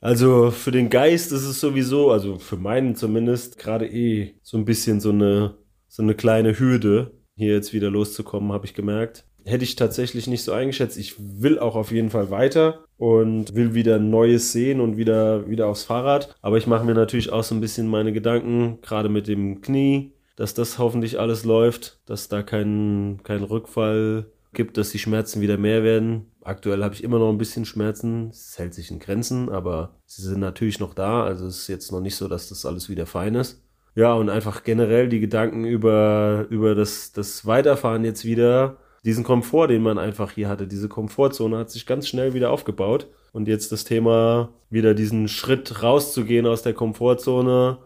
Also 0.00 0.50
für 0.50 0.72
den 0.72 0.90
Geist 0.90 1.30
ist 1.30 1.44
es 1.44 1.60
sowieso, 1.60 2.10
also 2.10 2.38
für 2.40 2.56
meinen 2.56 2.96
zumindest, 2.96 3.56
gerade 3.56 3.86
eh 3.86 4.34
so 4.42 4.56
ein 4.56 4.64
bisschen 4.64 5.00
so 5.00 5.10
eine, 5.10 5.54
so 5.86 6.02
eine 6.02 6.14
kleine 6.16 6.58
Hürde, 6.58 7.12
hier 7.42 7.54
jetzt 7.54 7.72
wieder 7.72 7.90
loszukommen, 7.90 8.52
habe 8.52 8.66
ich 8.66 8.74
gemerkt. 8.74 9.24
Hätte 9.44 9.64
ich 9.64 9.74
tatsächlich 9.74 10.28
nicht 10.28 10.44
so 10.44 10.52
eingeschätzt. 10.52 10.96
Ich 10.96 11.16
will 11.18 11.58
auch 11.58 11.74
auf 11.74 11.90
jeden 11.90 12.10
Fall 12.10 12.30
weiter 12.30 12.84
und 12.96 13.54
will 13.54 13.74
wieder 13.74 13.98
Neues 13.98 14.52
sehen 14.52 14.80
und 14.80 14.96
wieder, 14.96 15.48
wieder 15.50 15.66
aufs 15.66 15.82
Fahrrad. 15.82 16.36
Aber 16.42 16.58
ich 16.58 16.68
mache 16.68 16.84
mir 16.84 16.94
natürlich 16.94 17.32
auch 17.32 17.42
so 17.42 17.54
ein 17.54 17.60
bisschen 17.60 17.88
meine 17.88 18.12
Gedanken, 18.12 18.78
gerade 18.82 19.08
mit 19.08 19.26
dem 19.26 19.60
Knie, 19.60 20.12
dass 20.36 20.54
das 20.54 20.78
hoffentlich 20.78 21.18
alles 21.18 21.44
läuft, 21.44 22.00
dass 22.06 22.28
da 22.28 22.42
kein, 22.42 23.20
kein 23.24 23.42
Rückfall 23.42 24.26
gibt, 24.52 24.76
dass 24.76 24.90
die 24.90 24.98
Schmerzen 24.98 25.40
wieder 25.40 25.58
mehr 25.58 25.82
werden. 25.82 26.30
Aktuell 26.42 26.82
habe 26.82 26.94
ich 26.94 27.02
immer 27.02 27.18
noch 27.18 27.30
ein 27.30 27.38
bisschen 27.38 27.64
Schmerzen. 27.64 28.30
Es 28.30 28.58
hält 28.58 28.74
sich 28.74 28.90
in 28.90 28.98
Grenzen, 28.98 29.48
aber 29.48 29.96
sie 30.06 30.22
sind 30.22 30.40
natürlich 30.40 30.78
noch 30.78 30.94
da. 30.94 31.24
Also 31.24 31.46
es 31.46 31.60
ist 31.60 31.68
jetzt 31.68 31.92
noch 31.92 32.00
nicht 32.00 32.16
so, 32.16 32.28
dass 32.28 32.48
das 32.48 32.66
alles 32.66 32.88
wieder 32.88 33.06
fein 33.06 33.34
ist. 33.34 33.62
Ja, 33.94 34.14
und 34.14 34.30
einfach 34.30 34.64
generell 34.64 35.08
die 35.08 35.20
Gedanken 35.20 35.64
über, 35.64 36.46
über 36.48 36.74
das, 36.74 37.12
das 37.12 37.44
Weiterfahren 37.46 38.04
jetzt 38.04 38.24
wieder, 38.24 38.76
diesen 39.04 39.24
Komfort, 39.24 39.68
den 39.68 39.82
man 39.82 39.98
einfach 39.98 40.30
hier 40.32 40.48
hatte, 40.48 40.66
diese 40.66 40.88
Komfortzone 40.88 41.58
hat 41.58 41.70
sich 41.70 41.86
ganz 41.86 42.08
schnell 42.08 42.34
wieder 42.34 42.50
aufgebaut. 42.50 43.08
Und 43.32 43.48
jetzt 43.48 43.72
das 43.72 43.84
Thema, 43.84 44.50
wieder 44.70 44.94
diesen 44.94 45.28
Schritt 45.28 45.82
rauszugehen 45.82 46.46
aus 46.46 46.62
der 46.62 46.74
Komfortzone. 46.74 47.78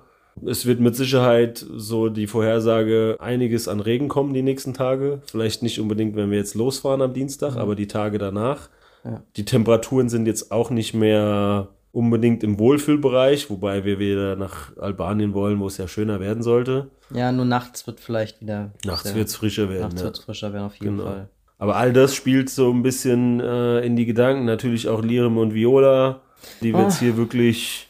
Es 0.44 0.66
wird 0.66 0.80
mit 0.80 0.94
Sicherheit 0.94 1.64
so 1.74 2.08
die 2.08 2.26
Vorhersage 2.26 3.16
einiges 3.20 3.68
an 3.68 3.80
Regen 3.80 4.08
kommen 4.08 4.34
die 4.34 4.42
nächsten 4.42 4.74
Tage. 4.74 5.22
Vielleicht 5.26 5.62
nicht 5.62 5.80
unbedingt, 5.80 6.14
wenn 6.16 6.30
wir 6.30 6.38
jetzt 6.38 6.54
losfahren 6.54 7.00
am 7.00 7.14
Dienstag, 7.14 7.56
aber 7.56 7.74
die 7.74 7.86
Tage 7.86 8.18
danach. 8.18 8.68
Ja. 9.04 9.22
Die 9.36 9.44
Temperaturen 9.44 10.08
sind 10.08 10.26
jetzt 10.26 10.52
auch 10.52 10.70
nicht 10.70 10.92
mehr 10.92 11.68
unbedingt 11.96 12.44
im 12.44 12.58
Wohlfühlbereich, 12.58 13.48
wobei 13.48 13.84
wir 13.84 13.98
wieder 13.98 14.36
nach 14.36 14.76
Albanien 14.76 15.32
wollen, 15.32 15.58
wo 15.60 15.66
es 15.66 15.78
ja 15.78 15.88
schöner 15.88 16.20
werden 16.20 16.42
sollte. 16.42 16.90
Ja, 17.12 17.32
nur 17.32 17.46
nachts 17.46 17.86
wird 17.86 18.00
vielleicht 18.00 18.40
wieder. 18.42 18.72
Nachts 18.84 19.14
wird 19.14 19.28
es 19.28 19.36
frischer 19.36 19.70
werden. 19.70 19.82
Nachts 19.82 20.00
ja. 20.00 20.04
wird's 20.04 20.18
frischer 20.20 20.52
werden, 20.52 20.66
auf 20.66 20.74
jeden 20.76 20.98
Genau. 20.98 21.08
Fall. 21.08 21.28
Aber 21.58 21.76
all 21.76 21.94
das 21.94 22.14
spielt 22.14 22.50
so 22.50 22.70
ein 22.70 22.82
bisschen 22.82 23.40
äh, 23.40 23.80
in 23.80 23.96
die 23.96 24.04
Gedanken. 24.04 24.44
Natürlich 24.44 24.88
auch 24.88 25.02
Lirim 25.02 25.38
und 25.38 25.54
Viola, 25.54 26.20
die 26.60 26.74
wir 26.74 26.82
jetzt 26.82 26.96
Ah. 26.96 27.00
hier 27.00 27.16
wirklich 27.16 27.88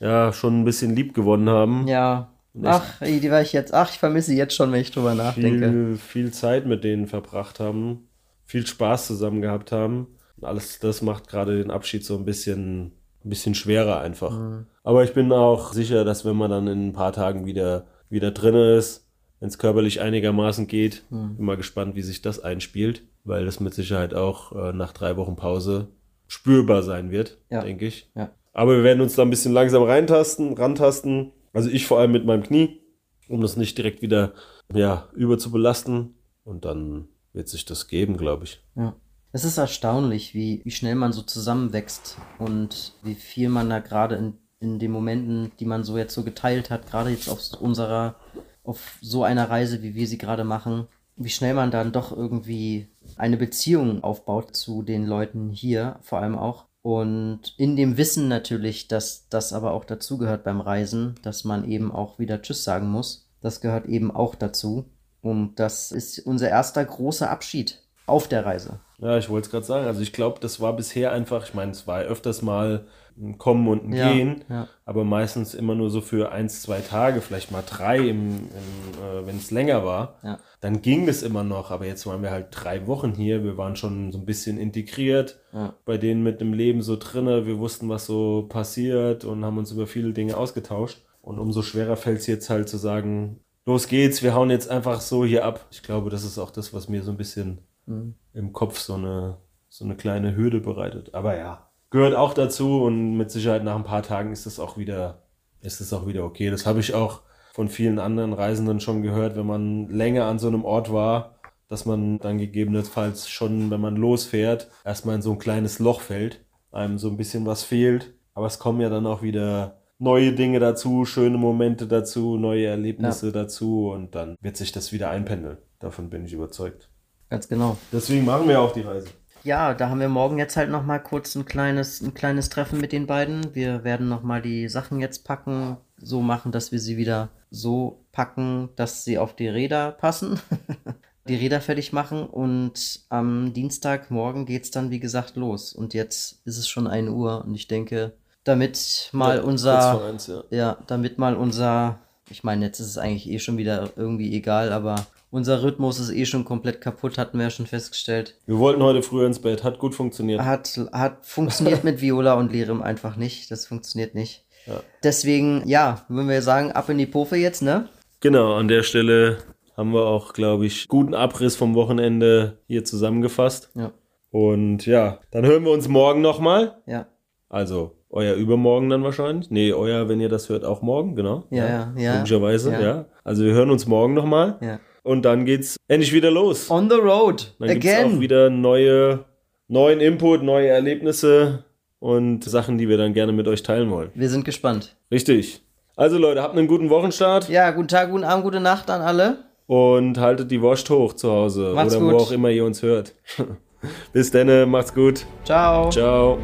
ja 0.00 0.32
schon 0.32 0.60
ein 0.60 0.64
bisschen 0.64 0.96
lieb 0.96 1.14
gewonnen 1.14 1.48
haben. 1.48 1.86
Ja. 1.86 2.32
Ach, 2.64 2.84
die 3.00 3.30
war 3.30 3.42
ich 3.42 3.52
jetzt. 3.52 3.72
Ach, 3.74 3.90
ich 3.92 3.98
vermisse 3.98 4.30
sie 4.32 4.36
jetzt 4.38 4.54
schon, 4.56 4.72
wenn 4.72 4.80
ich 4.80 4.90
drüber 4.90 5.14
nachdenke. 5.14 5.68
viel, 5.70 5.96
viel 5.98 6.32
Zeit 6.32 6.66
mit 6.66 6.82
denen 6.84 7.06
verbracht 7.06 7.60
haben, 7.60 8.08
viel 8.44 8.66
Spaß 8.66 9.06
zusammen 9.06 9.40
gehabt 9.40 9.70
haben. 9.72 10.08
Und 10.38 10.48
alles 10.48 10.78
das 10.80 11.00
macht 11.02 11.28
gerade 11.28 11.58
den 11.58 11.70
Abschied 11.70 12.04
so 12.04 12.16
ein 12.16 12.24
bisschen, 12.24 12.92
ein 13.26 13.30
bisschen 13.30 13.54
schwerer 13.54 14.00
einfach. 14.00 14.38
Mhm. 14.38 14.66
Aber 14.84 15.04
ich 15.04 15.12
bin 15.12 15.32
auch 15.32 15.72
sicher, 15.72 16.04
dass 16.04 16.24
wenn 16.24 16.36
man 16.36 16.50
dann 16.50 16.66
in 16.68 16.88
ein 16.88 16.92
paar 16.92 17.12
Tagen 17.12 17.44
wieder, 17.44 17.86
wieder 18.08 18.30
drin 18.30 18.54
ist, 18.54 19.06
wenn 19.40 19.48
es 19.48 19.58
körperlich 19.58 20.00
einigermaßen 20.00 20.66
geht, 20.66 21.02
Mhm. 21.10 21.36
bin 21.36 21.44
mal 21.46 21.56
gespannt, 21.56 21.94
wie 21.96 22.02
sich 22.02 22.22
das 22.22 22.40
einspielt, 22.40 23.02
weil 23.24 23.44
das 23.44 23.60
mit 23.60 23.74
Sicherheit 23.74 24.14
auch 24.14 24.52
äh, 24.52 24.72
nach 24.72 24.92
drei 24.92 25.16
Wochen 25.16 25.36
Pause 25.36 25.88
spürbar 26.28 26.82
sein 26.82 27.10
wird, 27.10 27.36
Ja. 27.50 27.62
denke 27.62 27.86
ich. 27.86 28.08
Ja. 28.14 28.30
Aber 28.52 28.76
wir 28.76 28.84
werden 28.84 29.02
uns 29.02 29.14
da 29.16 29.22
ein 29.22 29.30
bisschen 29.30 29.52
langsam 29.52 29.82
reintasten, 29.82 30.54
rantasten. 30.54 31.32
Also 31.52 31.68
ich 31.68 31.86
vor 31.86 31.98
allem 31.98 32.12
mit 32.12 32.24
meinem 32.24 32.42
Knie, 32.42 32.80
um 33.28 33.40
das 33.40 33.56
nicht 33.56 33.76
direkt 33.76 34.00
wieder 34.02 34.32
ja, 34.74 35.08
über 35.14 35.36
zu 35.38 35.50
belasten. 35.50 36.14
Und 36.44 36.64
dann 36.64 37.08
wird 37.32 37.48
sich 37.48 37.64
das 37.64 37.86
geben, 37.88 38.16
glaube 38.16 38.44
ich. 38.44 38.62
Ja. 38.76 38.94
Es 39.32 39.44
ist 39.44 39.58
erstaunlich, 39.58 40.34
wie, 40.34 40.62
wie 40.64 40.70
schnell 40.70 40.94
man 40.94 41.12
so 41.12 41.22
zusammenwächst 41.22 42.16
und 42.38 42.94
wie 43.02 43.14
viel 43.14 43.48
man 43.48 43.68
da 43.68 43.80
gerade 43.80 44.16
in, 44.16 44.34
in 44.60 44.78
den 44.78 44.90
Momenten, 44.90 45.52
die 45.60 45.66
man 45.66 45.84
so 45.84 45.98
jetzt 45.98 46.14
so 46.14 46.22
geteilt 46.22 46.70
hat, 46.70 46.88
gerade 46.88 47.10
jetzt 47.10 47.28
auf 47.28 47.40
unserer, 47.60 48.16
auf 48.64 48.98
so 49.02 49.24
einer 49.24 49.50
Reise, 49.50 49.82
wie 49.82 49.94
wir 49.94 50.06
sie 50.06 50.18
gerade 50.18 50.44
machen, 50.44 50.86
wie 51.16 51.30
schnell 51.30 51.54
man 51.54 51.70
dann 51.70 51.92
doch 51.92 52.16
irgendwie 52.16 52.88
eine 53.16 53.36
Beziehung 53.36 54.04
aufbaut 54.04 54.54
zu 54.54 54.82
den 54.82 55.06
Leuten 55.06 55.50
hier, 55.50 55.98
vor 56.02 56.20
allem 56.20 56.36
auch. 56.36 56.66
Und 56.82 57.54
in 57.56 57.74
dem 57.74 57.96
Wissen 57.96 58.28
natürlich, 58.28 58.86
dass 58.86 59.28
das 59.28 59.52
aber 59.52 59.72
auch 59.72 59.84
dazugehört 59.84 60.44
beim 60.44 60.60
Reisen, 60.60 61.16
dass 61.22 61.42
man 61.44 61.68
eben 61.68 61.90
auch 61.90 62.18
wieder 62.18 62.42
Tschüss 62.42 62.64
sagen 62.64 62.88
muss. 62.88 63.28
Das 63.40 63.60
gehört 63.60 63.86
eben 63.86 64.10
auch 64.10 64.34
dazu. 64.34 64.84
Und 65.20 65.56
das 65.56 65.90
ist 65.90 66.20
unser 66.20 66.48
erster 66.48 66.84
großer 66.84 67.28
Abschied 67.28 67.82
auf 68.06 68.28
der 68.28 68.46
Reise. 68.46 68.80
Ja, 68.98 69.18
ich 69.18 69.28
wollte 69.28 69.46
es 69.46 69.50
gerade 69.50 69.66
sagen. 69.66 69.86
Also 69.86 70.00
ich 70.00 70.12
glaube, 70.12 70.40
das 70.40 70.60
war 70.60 70.74
bisher 70.74 71.12
einfach, 71.12 71.44
ich 71.44 71.54
meine, 71.54 71.72
es 71.72 71.86
war 71.86 72.00
öfters 72.00 72.40
mal 72.42 72.86
ein 73.18 73.38
Kommen 73.38 73.66
und 73.68 73.84
ein 73.88 73.92
Ja, 73.94 74.12
Gehen, 74.12 74.44
ja. 74.48 74.68
aber 74.84 75.02
meistens 75.04 75.54
immer 75.54 75.74
nur 75.74 75.88
so 75.88 76.02
für 76.02 76.32
eins, 76.32 76.60
zwei 76.60 76.80
Tage, 76.80 77.22
vielleicht 77.22 77.50
mal 77.50 77.62
drei, 77.66 77.96
im, 77.98 78.08
im, 78.08 78.40
äh, 78.42 79.26
wenn 79.26 79.38
es 79.38 79.50
länger 79.50 79.84
war. 79.84 80.18
Ja. 80.22 80.38
Dann 80.60 80.82
ging 80.82 81.06
das 81.06 81.22
immer 81.22 81.42
noch, 81.42 81.70
aber 81.70 81.86
jetzt 81.86 82.06
waren 82.06 82.22
wir 82.22 82.30
halt 82.30 82.48
drei 82.50 82.86
Wochen 82.86 83.14
hier. 83.14 83.42
Wir 83.42 83.56
waren 83.56 83.76
schon 83.76 84.12
so 84.12 84.18
ein 84.18 84.26
bisschen 84.26 84.58
integriert 84.58 85.40
bei 85.86 85.96
denen 85.96 86.22
mit 86.22 86.42
dem 86.42 86.52
Leben 86.52 86.82
so 86.82 86.96
drinne. 86.96 87.46
Wir 87.46 87.58
wussten, 87.58 87.88
was 87.88 88.04
so 88.04 88.44
passiert 88.48 89.24
und 89.24 89.44
haben 89.44 89.56
uns 89.56 89.72
über 89.72 89.86
viele 89.86 90.12
Dinge 90.12 90.36
ausgetauscht. 90.36 91.02
Und 91.22 91.38
umso 91.38 91.62
schwerer 91.62 91.96
fällt 91.96 92.20
es 92.20 92.26
jetzt 92.26 92.50
halt 92.50 92.68
zu 92.68 92.76
sagen, 92.76 93.40
los 93.64 93.88
geht's, 93.88 94.22
wir 94.22 94.34
hauen 94.34 94.50
jetzt 94.50 94.70
einfach 94.70 95.00
so 95.00 95.24
hier 95.24 95.44
ab. 95.46 95.66
Ich 95.70 95.82
glaube, 95.82 96.10
das 96.10 96.24
ist 96.24 96.38
auch 96.38 96.50
das, 96.50 96.74
was 96.74 96.88
mir 96.90 97.02
so 97.02 97.10
ein 97.10 97.16
bisschen 97.16 97.58
Mhm. 97.86 98.14
im 98.32 98.52
Kopf 98.52 98.78
so 98.78 98.94
eine, 98.94 99.38
so 99.68 99.84
eine 99.84 99.96
kleine 99.96 100.36
Hürde 100.36 100.60
bereitet. 100.60 101.14
Aber 101.14 101.36
ja, 101.36 101.70
gehört 101.90 102.14
auch 102.14 102.34
dazu 102.34 102.82
und 102.82 103.16
mit 103.16 103.30
Sicherheit 103.30 103.64
nach 103.64 103.76
ein 103.76 103.84
paar 103.84 104.02
Tagen 104.02 104.32
ist 104.32 104.46
es 104.46 104.60
auch 104.60 104.76
wieder, 104.76 105.22
ist 105.60 105.80
es 105.80 105.92
auch 105.92 106.06
wieder 106.06 106.24
okay. 106.24 106.50
Das 106.50 106.66
habe 106.66 106.80
ich 106.80 106.94
auch 106.94 107.22
von 107.54 107.68
vielen 107.68 107.98
anderen 107.98 108.32
Reisenden 108.32 108.80
schon 108.80 109.02
gehört, 109.02 109.36
wenn 109.36 109.46
man 109.46 109.88
länger 109.88 110.26
an 110.26 110.38
so 110.38 110.48
einem 110.48 110.64
Ort 110.64 110.92
war, 110.92 111.36
dass 111.68 111.86
man 111.86 112.18
dann 112.18 112.38
gegebenenfalls 112.38 113.28
schon, 113.28 113.70
wenn 113.70 113.80
man 113.80 113.96
losfährt, 113.96 114.68
erstmal 114.84 115.16
in 115.16 115.22
so 115.22 115.32
ein 115.32 115.38
kleines 115.38 115.78
Loch 115.78 116.00
fällt, 116.00 116.44
einem 116.70 116.98
so 116.98 117.08
ein 117.08 117.16
bisschen 117.16 117.46
was 117.46 117.62
fehlt. 117.62 118.14
Aber 118.34 118.46
es 118.46 118.58
kommen 118.58 118.80
ja 118.80 118.90
dann 118.90 119.06
auch 119.06 119.22
wieder 119.22 119.78
neue 119.98 120.32
Dinge 120.32 120.60
dazu, 120.60 121.04
schöne 121.04 121.38
Momente 121.38 121.86
dazu, 121.86 122.36
neue 122.36 122.66
Erlebnisse 122.66 123.26
ja. 123.26 123.32
dazu 123.32 123.90
und 123.90 124.14
dann 124.14 124.36
wird 124.40 124.56
sich 124.56 124.72
das 124.72 124.92
wieder 124.92 125.10
einpendeln. 125.10 125.58
Davon 125.78 126.10
bin 126.10 126.24
ich 126.24 126.34
überzeugt. 126.34 126.90
Ganz 127.28 127.48
genau. 127.48 127.76
Deswegen 127.92 128.24
machen 128.24 128.48
wir 128.48 128.60
auch 128.60 128.72
die 128.72 128.82
Reise. 128.82 129.08
Ja, 129.42 129.74
da 129.74 129.88
haben 129.88 130.00
wir 130.00 130.08
morgen 130.08 130.38
jetzt 130.38 130.56
halt 130.56 130.70
nochmal 130.70 131.00
kurz 131.00 131.34
ein 131.36 131.44
kleines, 131.44 132.00
ein 132.00 132.14
kleines 132.14 132.48
Treffen 132.48 132.80
mit 132.80 132.92
den 132.92 133.06
beiden. 133.06 133.54
Wir 133.54 133.84
werden 133.84 134.08
nochmal 134.08 134.42
die 134.42 134.68
Sachen 134.68 134.98
jetzt 134.98 135.24
packen, 135.24 135.76
so 135.98 136.20
machen, 136.20 136.50
dass 136.50 136.72
wir 136.72 136.80
sie 136.80 136.96
wieder 136.96 137.28
so 137.50 138.04
packen, 138.10 138.70
dass 138.74 139.04
sie 139.04 139.18
auf 139.18 139.36
die 139.36 139.48
Räder 139.48 139.92
passen. 139.92 140.40
die 141.28 141.36
Räder 141.36 141.60
fertig 141.60 141.92
machen 141.92 142.26
und 142.26 143.00
am 143.08 143.52
Dienstagmorgen 143.52 144.46
geht 144.46 144.64
es 144.64 144.70
dann, 144.70 144.90
wie 144.90 145.00
gesagt, 145.00 145.36
los. 145.36 145.72
Und 145.72 145.94
jetzt 145.94 146.40
ist 146.44 146.58
es 146.58 146.68
schon 146.68 146.86
1 146.86 147.10
Uhr 147.10 147.44
und 147.44 147.54
ich 147.54 147.68
denke, 147.68 148.14
damit 148.44 149.10
mal 149.12 149.38
ja, 149.38 149.42
unser. 149.42 150.04
Eins, 150.06 150.26
ja. 150.28 150.44
ja, 150.50 150.78
damit 150.86 151.18
mal 151.18 151.36
unser. 151.36 151.98
Ich 152.30 152.42
meine, 152.42 152.66
jetzt 152.66 152.80
ist 152.80 152.88
es 152.88 152.98
eigentlich 152.98 153.28
eh 153.28 153.38
schon 153.38 153.56
wieder 153.56 153.90
irgendwie 153.96 154.34
egal, 154.34 154.72
aber 154.72 155.06
unser 155.30 155.62
Rhythmus 155.62 155.98
ist 155.98 156.10
eh 156.10 156.26
schon 156.26 156.44
komplett 156.44 156.80
kaputt, 156.80 157.18
hatten 157.18 157.38
wir 157.38 157.44
ja 157.44 157.50
schon 157.50 157.66
festgestellt. 157.66 158.38
Wir 158.46 158.58
wollten 158.58 158.82
heute 158.82 159.02
früher 159.02 159.26
ins 159.26 159.40
Bett, 159.40 159.64
hat 159.64 159.78
gut 159.78 159.94
funktioniert. 159.94 160.40
Hat, 160.42 160.80
hat 160.92 161.26
funktioniert 161.26 161.84
mit 161.84 162.00
Viola 162.00 162.34
und 162.34 162.52
Lerem 162.52 162.82
einfach 162.82 163.16
nicht. 163.16 163.50
Das 163.50 163.66
funktioniert 163.66 164.14
nicht. 164.14 164.44
Ja. 164.66 164.80
Deswegen, 165.02 165.62
ja, 165.66 166.04
würden 166.08 166.28
wir 166.28 166.42
sagen, 166.42 166.72
ab 166.72 166.88
in 166.88 166.98
die 166.98 167.06
Pofe 167.06 167.36
jetzt, 167.36 167.62
ne? 167.62 167.88
Genau, 168.20 168.54
an 168.54 168.68
der 168.68 168.82
Stelle 168.82 169.38
haben 169.76 169.92
wir 169.92 170.06
auch, 170.06 170.32
glaube 170.32 170.66
ich, 170.66 170.88
guten 170.88 171.14
Abriss 171.14 171.54
vom 171.54 171.74
Wochenende 171.74 172.58
hier 172.66 172.84
zusammengefasst. 172.84 173.70
Ja. 173.74 173.92
Und 174.30 174.86
ja, 174.86 175.20
dann 175.30 175.44
hören 175.44 175.64
wir 175.64 175.70
uns 175.70 175.88
morgen 175.88 176.20
nochmal. 176.22 176.78
Ja. 176.86 177.06
Also 177.48 177.92
euer 178.10 178.34
Übermorgen 178.34 178.88
dann 178.88 179.04
wahrscheinlich. 179.04 179.50
Nee, 179.50 179.72
euer, 179.72 180.08
wenn 180.08 180.20
ihr 180.20 180.28
das 180.28 180.48
hört, 180.48 180.64
auch 180.64 180.82
morgen, 180.82 181.14
genau. 181.14 181.44
Ja, 181.50 181.66
ja, 181.66 181.94
ja. 181.96 182.14
Logischerweise, 182.16 182.72
ja. 182.72 182.80
ja. 182.80 183.04
Also 183.24 183.44
wir 183.44 183.52
hören 183.52 183.70
uns 183.70 183.86
morgen 183.86 184.14
nochmal. 184.14 184.58
Ja. 184.60 184.80
Und 185.06 185.24
dann 185.24 185.44
geht's 185.44 185.76
endlich 185.86 186.12
wieder 186.12 186.32
los. 186.32 186.68
On 186.68 186.90
the 186.90 186.96
road. 186.96 187.54
Dann 187.60 187.68
Again. 187.70 187.80
gibt's 187.80 188.04
auch 188.16 188.20
wieder 188.20 188.50
neue, 188.50 189.24
neuen 189.68 190.00
Input, 190.00 190.42
neue 190.42 190.66
Erlebnisse 190.66 191.64
und 192.00 192.42
Sachen, 192.42 192.76
die 192.76 192.88
wir 192.88 192.98
dann 192.98 193.14
gerne 193.14 193.30
mit 193.30 193.46
euch 193.46 193.62
teilen 193.62 193.88
wollen. 193.92 194.10
Wir 194.16 194.28
sind 194.28 194.44
gespannt. 194.44 194.96
Richtig. 195.12 195.62
Also 195.94 196.18
Leute, 196.18 196.42
habt 196.42 196.58
einen 196.58 196.66
guten 196.66 196.90
Wochenstart. 196.90 197.48
Ja, 197.48 197.70
guten 197.70 197.86
Tag, 197.86 198.10
guten 198.10 198.24
Abend, 198.24 198.42
gute 198.42 198.58
Nacht 198.58 198.90
an 198.90 199.00
alle. 199.00 199.44
Und 199.68 200.18
haltet 200.18 200.50
die 200.50 200.60
Wurst 200.60 200.90
hoch 200.90 201.12
zu 201.12 201.30
Hause 201.30 201.70
macht's 201.72 201.94
oder 201.94 202.04
gut. 202.04 202.14
wo 202.14 202.16
auch 202.18 202.32
immer 202.32 202.50
ihr 202.50 202.64
uns 202.64 202.82
hört. 202.82 203.14
Bis 204.12 204.32
dann, 204.32 204.68
macht's 204.68 204.92
gut. 204.92 205.24
Ciao. 205.44 205.88
Ciao. 205.90 206.36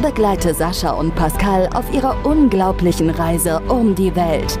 Begleite 0.00 0.54
Sascha 0.54 0.92
und 0.92 1.12
Pascal 1.16 1.68
auf 1.74 1.92
ihrer 1.92 2.24
unglaublichen 2.24 3.10
Reise 3.10 3.60
um 3.68 3.96
die 3.96 4.14
Welt. 4.14 4.60